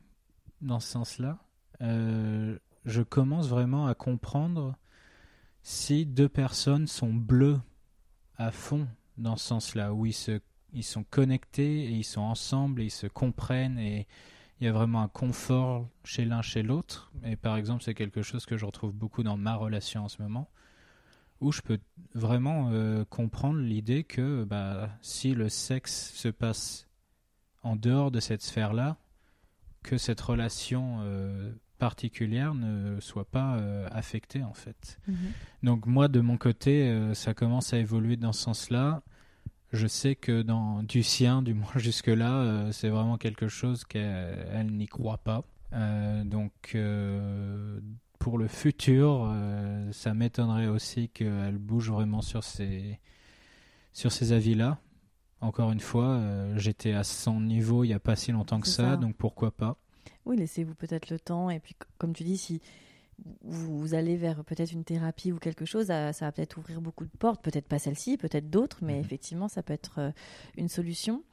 [0.62, 1.38] dans ce sens-là,
[1.80, 4.76] je commence vraiment à comprendre
[5.64, 7.60] si deux personnes sont bleues
[8.38, 10.40] à fond dans ce sens-là, où ils, se,
[10.74, 14.08] ils sont connectés et ils sont ensemble et ils se comprennent et
[14.62, 17.12] il y a vraiment un confort chez l'un chez l'autre.
[17.26, 20.22] Et par exemple, c'est quelque chose que je retrouve beaucoup dans ma relation en ce
[20.22, 20.52] moment,
[21.42, 21.80] où je peux
[22.14, 26.88] vraiment euh, comprendre l'idée que bah, si le sexe se passe
[27.64, 28.98] en dehors de cette sphère-là,
[29.82, 35.00] que cette relation euh, particulière ne soit pas euh, affectée en fait.
[35.08, 35.16] Mhm.
[35.64, 39.02] Donc moi de mon côté, ça commence à évoluer dans ce sens-là.
[39.72, 44.68] Je sais que dans du sien, du moins jusque-là, euh, c'est vraiment quelque chose qu'elle
[44.72, 45.44] n'y croit pas.
[46.26, 46.78] donc
[48.20, 49.34] pour le futur,
[49.92, 53.00] ça m'étonnerait aussi qu'elle bouge vraiment sur ces,
[53.94, 54.80] sur ces avis-là.
[55.40, 56.22] Encore une fois,
[56.56, 59.78] j'étais à son niveau il n'y a pas si longtemps que ça, donc pourquoi pas.
[60.26, 61.50] Oui, laissez-vous peut-être le temps.
[61.50, 62.62] Et puis, comme tu dis, si
[63.44, 67.18] vous, allez vers peut-être une thérapie ou quelque chose, ça, va peut-être ouvrir beaucoup de
[67.18, 67.42] portes.
[67.42, 69.02] Peut-être pas celle-ci, peut-être d'autres, mais mhm.
[69.02, 70.12] effectivement, ça peut être euh,
[70.58, 71.24] une solution.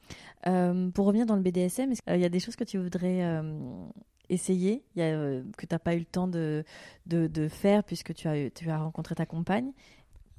[0.47, 3.87] Euh, pour revenir dans le BDSM, il y a des choses que tu voudrais euh,
[4.29, 5.11] essayer, y a,
[5.57, 6.63] que tu n'as pas eu le temps de,
[7.05, 9.71] de, faire puisque tu as, tu as rencontré ta compagne?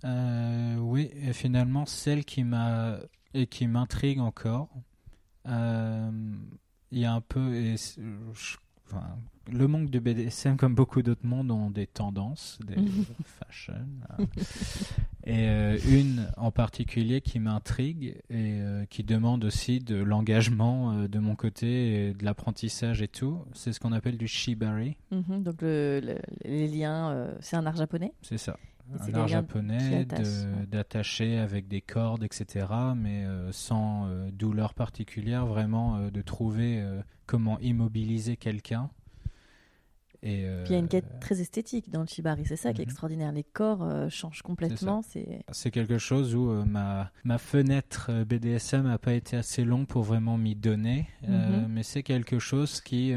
[0.05, 2.99] Oui, et finalement, celle qui m'a
[3.35, 4.69] et qui m'intrigue encore
[6.91, 7.55] il y a un peu.
[7.55, 7.75] Et,
[8.85, 9.19] enfin,
[9.53, 12.77] le manque de BDSM, comme beaucoup d'autres mondes, ont des tendances, des
[13.25, 13.75] fashion.
[14.09, 14.25] Hein.
[15.25, 21.09] et euh, une en particulier qui m'intrigue et euh, qui demande aussi de l'engagement euh,
[21.09, 24.97] de mon côté, et de l'apprentissage et tout, c'est ce qu'on appelle du shibari.
[25.11, 28.13] Mhm, donc le, les liens, c'est un art japonais?
[28.23, 28.57] C'est ça
[28.99, 30.07] un art japonais
[30.69, 36.83] d'attacher avec des cordes, etc., mais euh, sans euh, douleur particulière, vraiment euh, de trouver
[37.27, 38.91] comment immobiliser quelqu'un
[40.21, 42.83] puis il y a une quête euh, très esthétique dans le shibari, c'est ça qui
[42.83, 42.91] est mhm.
[42.91, 43.33] extraordinaire.
[43.33, 45.03] Les corps euh, changent complètement.
[45.03, 50.03] C'est quelque chose où euh, ma, ma fenêtre BDSM n'a pas été assez longue pour
[50.03, 51.69] vraiment m'y donner, mhm.
[51.69, 53.15] mais c'est quelque chose qui,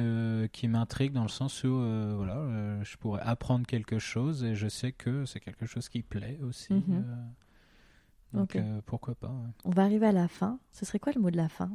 [0.54, 1.74] qui m'intrigue dans le sens où
[2.16, 6.40] voilà, je pourrais apprendre quelque chose et je sais que c'est quelque chose qui plaît
[6.42, 6.74] aussi.
[6.74, 7.06] Mhm.
[8.34, 9.34] donc pourquoi pas.
[9.66, 10.60] On va arriver à la fin.
[10.72, 11.70] Ce serait quoi le mot de la fin?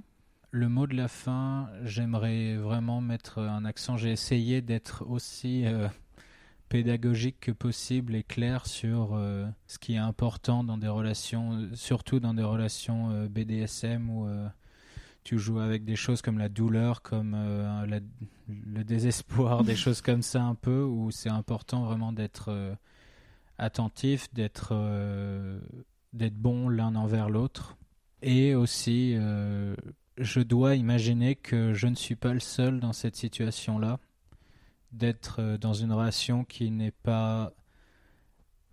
[0.50, 3.96] Le mot de la fin, j'aimerais vraiment mettre un accent.
[3.96, 5.88] J'ai essayé d'être aussi euh,
[6.68, 12.18] pédagogique que possible et clair sur euh, ce qui est important dans des relations, surtout
[12.20, 14.26] dans des relations euh, BDSM où
[15.24, 17.36] tu joues avec des choses comme la douleur, comme
[18.48, 22.76] le désespoir, des choses comme ça un peu, où c'est important vraiment d'être
[23.58, 24.74] attentif, d'être
[26.14, 27.76] d'être bon l'un envers l'autre
[28.22, 29.14] et aussi
[30.18, 33.98] je dois imaginer que je ne suis pas le seul dans cette situation-là,
[34.92, 37.52] d'être euh, dans une relation qui n'est pas,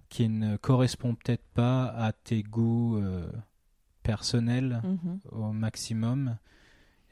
[0.10, 3.30] qui ne correspond peut-être pas à tes goûts euh,
[4.04, 5.20] personnels Mhm.
[5.32, 6.38] au maximum,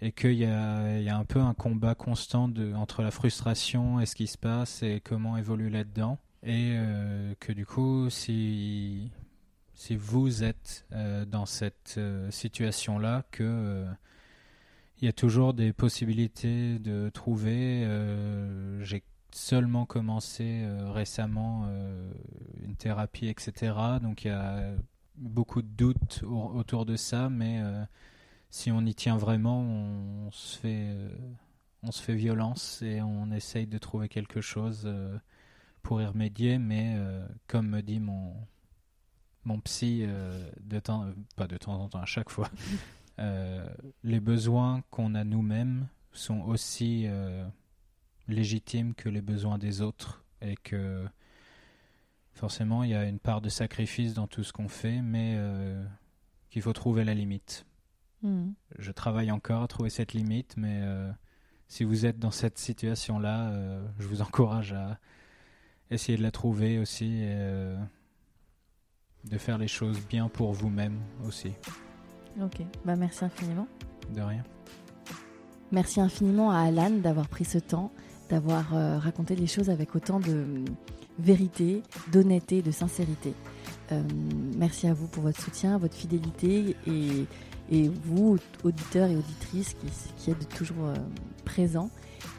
[0.02, 4.00] et qu'il y a, y a un peu un combat constant de, entre la frustration
[4.00, 9.12] et ce qui se passe et comment évoluer là-dedans, et euh, que du coup, si
[9.76, 13.86] si vous êtes euh, dans cette euh, situation-là, que
[15.02, 17.84] il y a toujours des possibilités de trouver.
[17.86, 22.12] euh, J'ai seulement commencé euh, récemment euh,
[22.64, 23.74] une thérapie, etc.
[24.02, 24.74] Donc il y a
[25.18, 27.62] beaucoup de doutes au- autour de ça, mais
[28.50, 30.96] si on y tient vraiment, on, se fait,
[31.84, 34.92] on se fait violence et on essaye de trouver quelque chose
[35.82, 36.60] pour y remédier.
[36.60, 36.96] Mais
[37.48, 38.36] comme me dit mon
[39.46, 40.06] mon psy
[40.62, 42.50] de temps, pas de temps en temps, à chaque fois,
[43.20, 43.68] euh,
[44.04, 47.46] les besoins qu'on a nous-mêmes sont aussi euh,
[48.28, 51.06] légitimes que les besoins des autres et que
[52.32, 55.84] forcément il y a une part de sacrifice dans tout ce qu'on fait, mais euh,
[56.50, 57.66] qu'il faut trouver la limite.
[58.24, 58.54] Mhm.
[58.80, 60.82] Je travaille encore à trouver cette limite, mais
[61.68, 63.54] si vous êtes dans cette situation-là,
[64.00, 65.00] je vous encourage à
[65.92, 67.76] essayer de la trouver aussi et
[69.26, 71.54] de faire les choses bien pour vous-même aussi.
[72.42, 73.68] Ok, bah merci infiniment.
[74.14, 74.44] De rien.
[75.72, 77.92] Merci infiniment à Alan d'avoir pris ce temps,
[78.30, 80.66] d'avoir euh, raconté les choses avec autant de euh,
[81.20, 83.34] vérité, d'honnêteté, de sincérité.
[83.92, 84.02] Euh,
[84.56, 87.26] merci à vous pour votre soutien, votre fidélité et,
[87.72, 90.92] et vous, auditeurs et auditrices, qui, qui êtes toujours
[91.46, 91.90] présents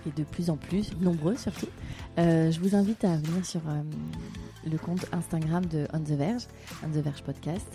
[0.07, 1.69] et de plus en plus, nombreux surtout.
[2.17, 3.61] Je vous invite à venir sur
[4.65, 6.47] le compte Instagram de On the Verge,
[6.85, 7.67] On the Verge Podcast,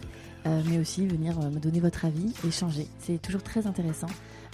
[0.45, 2.87] mais aussi venir euh, me donner votre avis, échanger.
[2.99, 4.07] C'est toujours très intéressant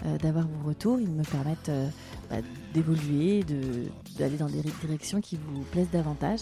[0.06, 1.00] euh, d'avoir vos retours.
[1.00, 1.88] Ils me permettent euh,
[2.30, 2.38] bah,
[2.74, 3.44] d'évoluer,
[4.18, 6.42] d'aller dans des directions qui vous plaisent davantage.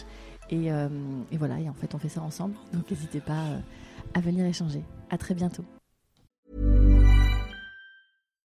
[0.50, 0.90] Et, euh,
[1.32, 2.56] et voilà, et en fait, on fait ça ensemble.
[2.74, 3.60] Donc, n'hésitez pas euh,
[4.14, 4.84] à venir échanger.
[5.10, 5.64] À très bientôt.